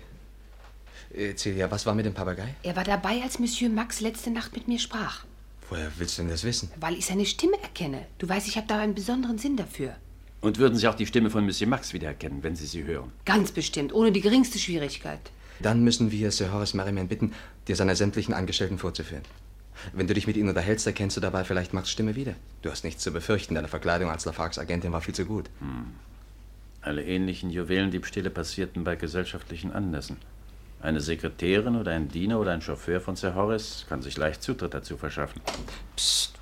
Äh, 1.14 1.34
Celia, 1.36 1.70
was 1.70 1.86
war 1.86 1.94
mit 1.94 2.04
dem 2.04 2.12
Papagei? 2.12 2.54
Er 2.62 2.76
war 2.76 2.84
dabei, 2.84 3.22
als 3.22 3.38
Monsieur 3.38 3.70
Max 3.70 4.02
letzte 4.02 4.30
Nacht 4.30 4.54
mit 4.54 4.68
mir 4.68 4.78
sprach. 4.78 5.24
Woher 5.70 5.90
willst 5.96 6.18
du 6.18 6.22
denn 6.22 6.30
das 6.30 6.44
wissen? 6.44 6.70
Weil 6.78 6.98
ich 6.98 7.06
seine 7.06 7.24
Stimme 7.24 7.58
erkenne. 7.62 8.06
Du 8.18 8.28
weißt, 8.28 8.46
ich 8.46 8.58
habe 8.58 8.66
da 8.66 8.78
einen 8.78 8.94
besonderen 8.94 9.38
Sinn 9.38 9.56
dafür. 9.56 9.96
Und 10.42 10.58
würden 10.58 10.76
Sie 10.76 10.86
auch 10.86 10.96
die 10.96 11.06
Stimme 11.06 11.30
von 11.30 11.46
Monsieur 11.46 11.70
Max 11.70 11.94
wiedererkennen, 11.94 12.42
wenn 12.42 12.56
Sie 12.56 12.66
sie 12.66 12.84
hören? 12.84 13.10
Ganz 13.24 13.52
bestimmt, 13.52 13.94
ohne 13.94 14.12
die 14.12 14.20
geringste 14.20 14.58
Schwierigkeit. 14.58 15.30
Dann 15.60 15.82
müssen 15.82 16.10
wir 16.10 16.30
Sir 16.30 16.52
Horace 16.52 16.74
Merriman 16.74 17.08
bitten, 17.08 17.32
dir 17.68 17.76
seine 17.76 17.96
sämtlichen 17.96 18.34
Angestellten 18.34 18.78
vorzuführen. 18.78 19.22
Wenn 19.92 20.06
du 20.06 20.14
dich 20.14 20.26
mit 20.26 20.36
ihnen 20.36 20.48
unterhältst, 20.48 20.86
erkennst 20.86 21.16
du 21.16 21.20
dabei 21.20 21.44
vielleicht 21.44 21.74
Max 21.74 21.90
Stimme 21.90 22.14
wieder. 22.14 22.34
Du 22.62 22.70
hast 22.70 22.84
nichts 22.84 23.02
zu 23.02 23.12
befürchten, 23.12 23.54
deine 23.54 23.68
Verkleidung 23.68 24.10
als 24.10 24.24
Lafargs 24.24 24.58
Agentin 24.58 24.92
war 24.92 25.00
viel 25.00 25.14
zu 25.14 25.24
gut. 25.24 25.50
Hm. 25.60 25.86
Alle 26.80 27.02
ähnlichen 27.02 27.50
Juwelendiebstähle 27.50 28.30
passierten 28.30 28.84
bei 28.84 28.94
gesellschaftlichen 28.96 29.72
Anlässen. 29.72 30.18
Eine 30.80 31.00
Sekretärin 31.00 31.76
oder 31.76 31.92
ein 31.92 32.08
Diener 32.08 32.38
oder 32.38 32.52
ein 32.52 32.60
Chauffeur 32.60 33.00
von 33.00 33.16
Sir 33.16 33.34
Horace 33.34 33.86
kann 33.88 34.02
sich 34.02 34.18
leicht 34.18 34.42
Zutritt 34.42 34.74
dazu 34.74 34.98
verschaffen. 34.98 35.40
Psst. 35.96 36.33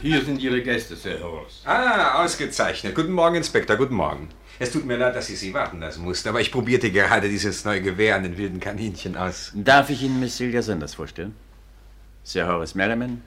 Hier 0.00 0.24
sind 0.24 0.40
Ihre 0.40 0.62
Gäste, 0.62 0.96
Sir 0.96 1.20
Horace. 1.22 1.62
Ah, 1.64 2.24
ausgezeichnet. 2.24 2.94
Guten 2.94 3.12
Morgen, 3.12 3.36
Inspektor. 3.36 3.76
Guten 3.76 3.94
Morgen. 3.94 4.28
Es 4.58 4.72
tut 4.72 4.84
mir 4.84 4.96
leid, 4.96 5.14
dass 5.14 5.28
ich 5.30 5.38
Sie 5.38 5.54
warten 5.54 5.80
lassen 5.80 6.02
musste, 6.02 6.28
aber 6.30 6.40
ich 6.40 6.50
probierte 6.50 6.90
gerade 6.90 7.28
dieses 7.28 7.64
neue 7.64 7.82
Gewehr 7.82 8.16
an 8.16 8.22
den 8.22 8.36
wilden 8.36 8.60
Kaninchen 8.60 9.16
aus. 9.16 9.52
Darf 9.54 9.90
ich 9.90 10.02
Ihnen 10.02 10.20
Miss 10.20 10.36
Celia 10.36 10.62
Sanders 10.62 10.94
vorstellen? 10.94 11.34
Sir 12.24 12.46
Horace 12.46 12.74
Merriman, 12.74 13.22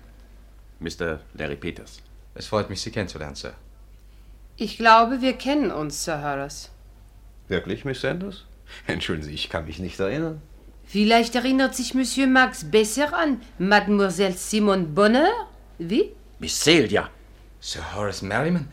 Mr. 0.79 1.19
Larry 1.33 1.55
Peters. 1.55 2.01
Es 2.33 2.47
freut 2.47 2.69
mich, 2.69 2.81
Sie 2.81 2.91
kennenzulernen, 2.91 3.35
Sir. 3.35 3.53
Ich 4.57 4.77
glaube, 4.77 5.21
wir 5.21 5.33
kennen 5.33 5.71
uns, 5.71 6.03
Sir 6.03 6.21
Horace. 6.21 6.71
Wirklich, 7.47 7.85
Miss 7.85 8.01
Sanders? 8.01 8.45
Entschuldigen 8.87 9.27
Sie, 9.27 9.33
ich 9.33 9.49
kann 9.49 9.65
mich 9.65 9.79
nicht 9.79 9.99
erinnern. 9.99 10.41
Vielleicht 10.85 11.35
erinnert 11.35 11.75
sich 11.75 11.93
Monsieur 11.93 12.27
Max 12.27 12.63
besser 12.69 13.13
an 13.17 13.41
Mademoiselle 13.57 14.33
Simone 14.33 14.83
Bonheur? 14.83 15.47
Wie? 15.79 16.11
Miss 16.39 16.59
Celia. 16.59 17.09
Sir 17.59 17.81
Horace 17.95 18.21
Merriman? 18.21 18.67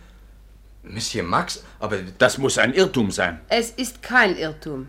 Monsieur 0.82 1.22
Max? 1.22 1.62
Aber 1.78 1.98
das 2.18 2.38
muss 2.38 2.58
ein 2.58 2.74
Irrtum 2.74 3.10
sein. 3.10 3.40
Es 3.48 3.70
ist 3.70 4.02
kein 4.02 4.36
Irrtum. 4.36 4.88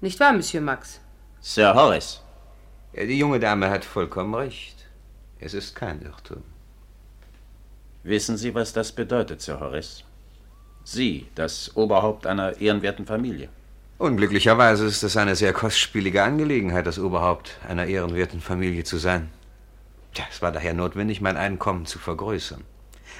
Nicht 0.00 0.20
wahr, 0.20 0.32
Monsieur 0.32 0.62
Max? 0.62 1.00
Sir 1.40 1.74
Horace. 1.74 2.20
Ja, 2.92 3.04
die 3.04 3.18
junge 3.18 3.40
Dame 3.40 3.70
hat 3.70 3.84
vollkommen 3.84 4.34
recht. 4.34 4.76
Es 5.38 5.54
ist 5.54 5.74
kein 5.74 6.02
Irrtum. 6.02 6.42
Wissen 8.02 8.36
Sie, 8.36 8.54
was 8.54 8.72
das 8.72 8.92
bedeutet, 8.92 9.40
Sir 9.40 9.60
Horace? 9.60 10.04
Sie, 10.84 11.28
das 11.34 11.74
Oberhaupt 11.76 12.26
einer 12.26 12.60
ehrenwerten 12.60 13.06
Familie. 13.06 13.48
Unglücklicherweise 13.98 14.86
ist 14.86 15.02
es 15.02 15.16
eine 15.16 15.36
sehr 15.36 15.52
kostspielige 15.52 16.22
Angelegenheit, 16.22 16.86
das 16.86 16.98
Oberhaupt 16.98 17.58
einer 17.68 17.86
ehrenwerten 17.86 18.40
Familie 18.40 18.84
zu 18.84 18.96
sein. 18.96 19.30
Ja, 20.16 20.24
es 20.30 20.42
war 20.42 20.52
daher 20.52 20.74
notwendig, 20.74 21.20
mein 21.20 21.36
Einkommen 21.36 21.86
zu 21.86 21.98
vergrößern. 21.98 22.64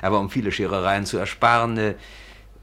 Aber 0.02 0.18
um 0.18 0.30
viele 0.30 0.50
Scherereien 0.50 1.06
zu 1.06 1.18
ersparen, 1.18 1.76
äh, 1.76 1.94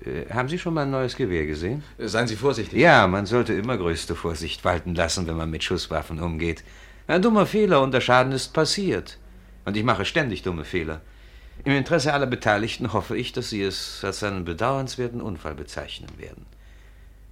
äh, 0.05 0.29
haben 0.31 0.49
Sie 0.49 0.59
schon 0.59 0.73
mal 0.73 0.83
ein 0.83 0.91
neues 0.91 1.15
Gewehr 1.15 1.45
gesehen? 1.45 1.83
Seien 1.97 2.27
Sie 2.27 2.35
vorsichtig. 2.35 2.79
Ja, 2.79 3.07
man 3.07 3.25
sollte 3.25 3.53
immer 3.53 3.77
größte 3.77 4.15
Vorsicht 4.15 4.63
walten 4.65 4.95
lassen, 4.95 5.27
wenn 5.27 5.37
man 5.37 5.49
mit 5.49 5.63
Schusswaffen 5.63 6.19
umgeht. 6.19 6.63
Ein 7.07 7.21
dummer 7.21 7.45
Fehler 7.45 7.81
und 7.81 7.93
der 7.93 8.01
Schaden 8.01 8.31
ist 8.31 8.53
passiert. 8.53 9.17
Und 9.65 9.77
ich 9.77 9.83
mache 9.83 10.05
ständig 10.05 10.43
dumme 10.43 10.65
Fehler. 10.65 11.01
Im 11.63 11.73
Interesse 11.73 12.13
aller 12.13 12.27
Beteiligten 12.27 12.93
hoffe 12.93 13.17
ich, 13.17 13.33
dass 13.33 13.49
Sie 13.49 13.61
es 13.63 14.01
als 14.03 14.23
einen 14.23 14.45
bedauernswerten 14.45 15.21
Unfall 15.21 15.55
bezeichnen 15.55 16.09
werden. 16.17 16.45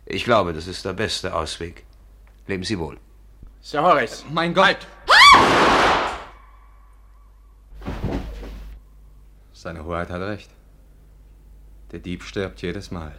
Ich 0.05 0.23
glaube, 0.23 0.53
das 0.53 0.67
ist 0.67 0.85
der 0.85 0.93
beste 0.93 1.33
Ausweg. 1.33 1.83
Leben 2.47 2.63
Sie 2.63 2.77
wohl. 2.77 2.97
Sir 3.61 3.81
Horace. 3.81 4.25
Mein 4.31 4.53
Gott! 4.53 4.77
Seine 9.65 9.83
Hoheit 9.83 10.11
hat 10.11 10.21
recht. 10.21 10.51
Der 11.91 11.97
Dieb 11.97 12.21
stirbt 12.21 12.61
jedes 12.61 12.91
Mal. 12.91 13.15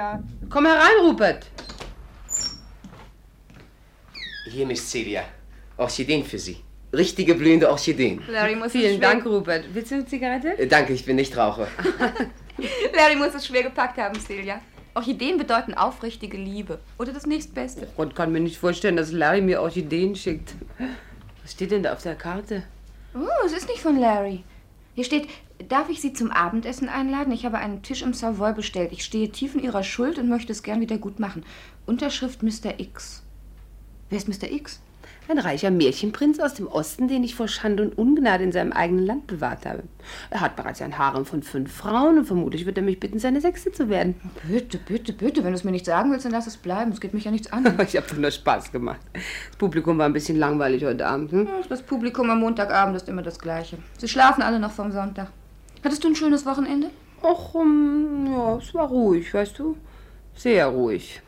Celia. 0.00 0.22
Komm 0.48 0.66
herein, 0.66 1.04
Rupert. 1.04 1.46
Hier, 4.50 4.66
Miss 4.66 4.90
Celia. 4.90 5.24
Orchideen 5.76 6.24
für 6.24 6.38
Sie. 6.38 6.56
Richtige 6.92 7.34
blühende 7.34 7.68
Orchideen. 7.70 8.22
Larry 8.28 8.56
muss 8.56 8.72
Vielen 8.72 8.92
es 8.92 8.96
schwer, 8.96 9.10
Dank, 9.10 9.26
Rupert. 9.26 9.64
Willst 9.72 9.90
du 9.90 9.96
eine 9.96 10.06
Zigarette? 10.06 10.58
Äh, 10.58 10.66
danke, 10.66 10.92
ich 10.92 11.04
bin 11.04 11.16
nicht 11.16 11.36
Raucher. 11.36 11.68
Larry 12.96 13.16
muss 13.16 13.34
es 13.34 13.46
schwer 13.46 13.62
gepackt 13.62 13.98
haben, 13.98 14.18
Celia. 14.18 14.60
Orchideen 14.94 15.38
bedeuten 15.38 15.74
aufrichtige 15.74 16.36
Liebe. 16.36 16.80
Oder 16.98 17.12
das 17.12 17.26
nächstbeste. 17.26 17.86
Gott 17.96 18.16
kann 18.16 18.32
mir 18.32 18.40
nicht 18.40 18.58
vorstellen, 18.58 18.96
dass 18.96 19.12
Larry 19.12 19.40
mir 19.40 19.62
Orchideen 19.62 20.16
schickt. 20.16 20.54
Was 21.42 21.52
steht 21.52 21.70
denn 21.70 21.84
da 21.84 21.92
auf 21.92 22.02
der 22.02 22.16
Karte? 22.16 22.64
Oh, 23.14 23.46
es 23.46 23.52
ist 23.52 23.68
nicht 23.68 23.80
von 23.80 24.00
Larry. 24.00 24.42
Hier 24.94 25.04
steht, 25.04 25.28
darf 25.68 25.88
ich 25.88 26.00
Sie 26.00 26.12
zum 26.12 26.30
Abendessen 26.30 26.88
einladen? 26.88 27.32
Ich 27.32 27.44
habe 27.44 27.58
einen 27.58 27.82
Tisch 27.82 28.02
im 28.02 28.14
Savoy 28.14 28.52
bestellt. 28.52 28.92
Ich 28.92 29.04
stehe 29.04 29.30
tief 29.30 29.54
in 29.54 29.62
Ihrer 29.62 29.82
Schuld 29.82 30.18
und 30.18 30.28
möchte 30.28 30.52
es 30.52 30.62
gern 30.62 30.80
wieder 30.80 30.98
gut 30.98 31.18
machen. 31.18 31.44
Unterschrift 31.86 32.42
Mr. 32.42 32.78
X. 32.78 33.22
Wer 34.08 34.18
ist 34.18 34.28
Mr. 34.28 34.50
X? 34.50 34.80
Ein 35.28 35.38
reicher 35.38 35.70
Märchenprinz 35.70 36.40
aus 36.40 36.54
dem 36.54 36.66
Osten, 36.66 37.06
den 37.06 37.22
ich 37.22 37.36
vor 37.36 37.46
Schande 37.46 37.84
und 37.84 37.96
Ungnade 37.96 38.42
in 38.42 38.50
seinem 38.50 38.72
eigenen 38.72 39.06
Land 39.06 39.28
bewahrt 39.28 39.64
habe. 39.64 39.84
Er 40.28 40.40
hat 40.40 40.56
bereits 40.56 40.82
ein 40.82 40.98
Harem 40.98 41.24
von 41.24 41.44
fünf 41.44 41.72
Frauen 41.72 42.18
und 42.18 42.24
vermutlich 42.24 42.66
wird 42.66 42.78
er 42.78 42.82
mich 42.82 42.98
bitten, 42.98 43.20
seine 43.20 43.40
Sechste 43.40 43.70
zu 43.70 43.88
werden. 43.88 44.16
Bitte, 44.48 44.78
bitte, 44.78 45.12
bitte. 45.12 45.44
Wenn 45.44 45.52
du 45.52 45.56
es 45.56 45.62
mir 45.62 45.70
nicht 45.70 45.86
sagen 45.86 46.10
willst, 46.10 46.24
dann 46.24 46.32
lass 46.32 46.48
es 46.48 46.56
bleiben. 46.56 46.90
Es 46.90 47.00
geht 47.00 47.14
mich 47.14 47.24
ja 47.24 47.30
nichts 47.30 47.52
an. 47.52 47.64
Ich 47.86 47.96
habe 47.96 48.06
doch 48.08 48.16
nur 48.16 48.30
Spaß 48.30 48.72
gemacht. 48.72 49.00
Das 49.12 49.56
Publikum 49.56 49.98
war 49.98 50.06
ein 50.06 50.12
bisschen 50.12 50.36
langweilig 50.36 50.84
heute 50.84 51.06
Abend. 51.06 51.30
Hm? 51.30 51.48
Das 51.68 51.82
Publikum 51.82 52.28
am 52.30 52.40
Montagabend 52.40 52.96
ist 52.96 53.08
immer 53.08 53.22
das 53.22 53.38
Gleiche. 53.38 53.78
Sie 53.98 54.08
schlafen 54.08 54.42
alle 54.42 54.58
noch 54.58 54.72
vom 54.72 54.90
Sonntag. 54.90 55.30
Hattest 55.82 56.04
du 56.04 56.08
ein 56.08 56.16
schönes 56.16 56.44
Wochenende? 56.44 56.90
Och, 57.22 57.54
um, 57.54 58.26
ja, 58.32 58.56
es 58.56 58.74
war 58.74 58.88
ruhig, 58.88 59.32
weißt 59.32 59.58
du? 59.58 59.76
Sehr 60.34 60.66
ruhig. 60.66 61.22